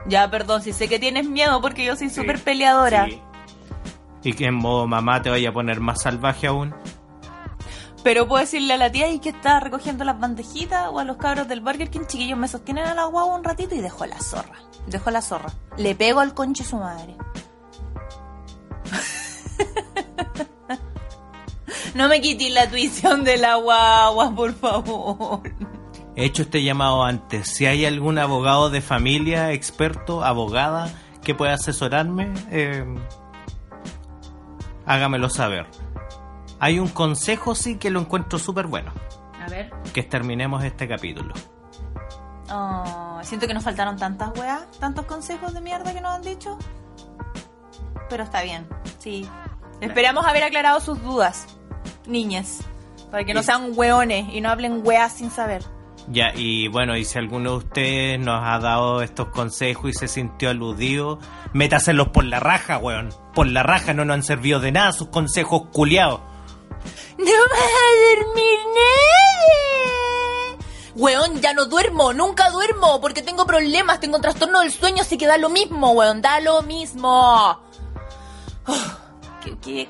Ya, 0.07 0.29
perdón, 0.29 0.61
si 0.61 0.71
sé 0.71 0.87
que 0.87 0.99
tienes 0.99 1.27
miedo 1.27 1.59
porque 1.61 1.83
yo 1.83 1.95
soy 1.95 2.09
Sí. 2.09 2.15
súper 2.21 2.39
peleadora. 2.39 3.05
Sí. 3.07 3.19
Y 4.21 4.33
que 4.33 4.45
en 4.45 4.53
modo 4.53 4.85
mamá 4.85 5.23
te 5.23 5.31
vaya 5.31 5.49
a 5.49 5.51
poner 5.51 5.79
más 5.79 6.03
salvaje 6.03 6.45
aún. 6.45 6.75
Pero 8.03 8.27
puedo 8.27 8.39
decirle 8.41 8.75
a 8.75 8.77
la 8.77 8.91
tía 8.91 9.09
y 9.09 9.17
que 9.17 9.29
está 9.29 9.59
recogiendo 9.59 10.03
las 10.03 10.19
bandejitas 10.19 10.89
o 10.91 10.99
a 10.99 11.05
los 11.05 11.17
cabros 11.17 11.47
del 11.47 11.61
Burger 11.61 11.89
King, 11.89 12.01
chiquillos, 12.05 12.37
me 12.37 12.47
sostienen 12.47 12.85
a 12.85 12.93
la 12.93 13.05
guagua 13.05 13.33
un 13.35 13.43
ratito 13.43 13.73
y 13.73 13.81
dejo 13.81 14.05
la 14.05 14.19
zorra. 14.19 14.59
Dejo 14.85 15.09
la 15.09 15.23
zorra. 15.23 15.49
Le 15.77 15.95
pego 15.95 16.19
al 16.19 16.35
conche 16.35 16.63
su 16.63 16.77
madre. 16.77 17.15
no 21.95 22.07
me 22.09 22.21
quites 22.21 22.51
la 22.51 22.69
tuición 22.69 23.23
de 23.23 23.37
la 23.37 23.55
guagua, 23.55 24.35
por 24.35 24.53
favor. 24.53 25.41
He 26.15 26.25
hecho 26.25 26.43
este 26.43 26.63
llamado 26.63 27.03
antes. 27.03 27.47
Si 27.49 27.65
hay 27.65 27.85
algún 27.85 28.17
abogado 28.19 28.69
de 28.69 28.81
familia, 28.81 29.51
experto, 29.51 30.23
abogada, 30.23 30.91
que 31.23 31.33
pueda 31.33 31.53
asesorarme, 31.53 32.33
eh, 32.51 32.85
hágamelo 34.85 35.29
saber. 35.29 35.65
Hay 36.59 36.79
un 36.79 36.87
consejo, 36.87 37.55
sí, 37.55 37.77
que 37.77 37.89
lo 37.89 37.99
encuentro 37.99 38.37
súper 38.37 38.67
bueno. 38.67 38.91
A 39.43 39.49
ver. 39.49 39.71
Que 39.93 40.03
terminemos 40.03 40.63
este 40.63 40.87
capítulo. 40.87 41.33
Oh, 42.49 43.19
siento 43.23 43.47
que 43.47 43.53
nos 43.53 43.63
faltaron 43.63 43.97
tantas 43.97 44.37
weas, 44.37 44.69
tantos 44.79 45.05
consejos 45.05 45.53
de 45.53 45.61
mierda 45.61 45.93
que 45.93 46.01
nos 46.01 46.11
han 46.11 46.21
dicho. 46.21 46.57
Pero 48.09 48.23
está 48.23 48.43
bien, 48.43 48.67
sí. 48.99 49.27
Esperamos 49.81 50.25
haber 50.25 50.43
aclarado 50.43 50.79
sus 50.79 51.01
dudas, 51.01 51.47
niñas. 52.05 52.59
Para 53.09 53.25
que 53.25 53.33
no 53.33 53.43
sean 53.43 53.71
weones 53.75 54.33
y 54.33 54.41
no 54.41 54.49
hablen 54.49 54.81
weas 54.85 55.13
sin 55.13 55.31
saber. 55.31 55.63
Ya, 56.09 56.33
y 56.35 56.67
bueno, 56.67 56.97
y 56.97 57.05
si 57.05 57.17
alguno 57.17 57.51
de 57.51 57.57
ustedes 57.57 58.19
nos 58.19 58.43
ha 58.43 58.59
dado 58.59 59.01
estos 59.01 59.29
consejos 59.29 59.91
y 59.91 59.93
se 59.93 60.07
sintió 60.07 60.49
aludido, 60.49 61.19
métaselos 61.53 62.09
por 62.09 62.25
la 62.25 62.39
raja, 62.39 62.77
weón. 62.77 63.09
Por 63.33 63.47
la 63.47 63.63
raja 63.63 63.93
no 63.93 64.03
nos 64.03 64.15
han 64.15 64.23
servido 64.23 64.59
de 64.59 64.71
nada 64.71 64.91
sus 64.91 65.07
consejos 65.07 65.63
culiados. 65.71 66.19
¡No 67.17 67.25
vas 67.25 67.61
a 67.61 68.21
dormir 68.21 68.59
nadie! 68.75 70.63
Weón, 70.95 71.41
ya 71.41 71.53
no 71.53 71.65
duermo, 71.65 72.13
nunca 72.13 72.49
duermo, 72.49 72.99
porque 73.01 73.21
tengo 73.21 73.45
problemas, 73.45 73.99
tengo 73.99 74.19
trastorno 74.19 74.59
del 74.59 74.71
sueño, 74.71 75.01
así 75.01 75.17
que 75.17 75.25
da 75.25 75.37
lo 75.37 75.49
mismo, 75.49 75.91
weón, 75.91 76.21
da 76.21 76.39
lo 76.41 76.61
mismo. 76.63 77.59
Oh, 78.67 78.75
qué, 79.43 79.57
qué. 79.59 79.87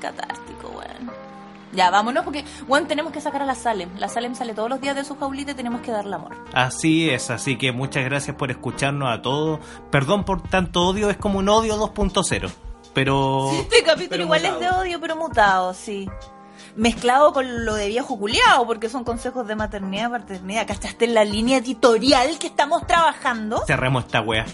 Ya, 1.74 1.90
vámonos, 1.90 2.24
porque, 2.24 2.44
weón, 2.68 2.86
tenemos 2.86 3.12
que 3.12 3.20
sacar 3.20 3.42
a 3.42 3.46
la 3.46 3.54
Salem. 3.54 3.90
La 3.98 4.08
Salem 4.08 4.34
sale 4.34 4.54
todos 4.54 4.68
los 4.68 4.80
días 4.80 4.94
de 4.96 5.04
su 5.04 5.16
jaulita 5.16 5.52
y 5.52 5.54
tenemos 5.54 5.80
que 5.80 5.90
darle 5.90 6.14
amor. 6.14 6.36
Así 6.52 7.10
es, 7.10 7.30
así 7.30 7.56
que 7.56 7.72
muchas 7.72 8.04
gracias 8.04 8.36
por 8.36 8.50
escucharnos 8.50 9.08
a 9.12 9.22
todos. 9.22 9.60
Perdón 9.90 10.24
por 10.24 10.42
tanto 10.42 10.88
odio, 10.88 11.10
es 11.10 11.16
como 11.16 11.38
un 11.38 11.48
odio 11.48 11.76
2.0. 11.76 12.50
Pero... 12.94 13.50
Este 13.52 13.82
capítulo 13.82 14.08
pero 14.10 14.22
igual 14.22 14.42
mutado. 14.42 14.60
es 14.60 14.60
de 14.60 14.76
odio, 14.76 15.00
pero 15.00 15.16
mutado, 15.16 15.74
sí. 15.74 16.08
Mezclado 16.76 17.32
con 17.32 17.64
lo 17.64 17.74
de 17.74 17.88
viejo 17.88 18.18
culiao, 18.18 18.66
porque 18.66 18.88
son 18.88 19.04
consejos 19.04 19.46
de 19.46 19.56
maternidad, 19.56 20.10
paternidad. 20.10 20.66
¿Cachaste 20.66 21.04
en 21.04 21.14
la 21.14 21.24
línea 21.24 21.58
editorial 21.58 22.38
que 22.38 22.46
estamos 22.46 22.86
trabajando? 22.86 23.64
Cerremos 23.66 24.04
esta 24.04 24.20
wea. 24.20 24.46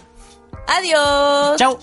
Adiós. 0.67 1.57
Chao. 1.57 1.79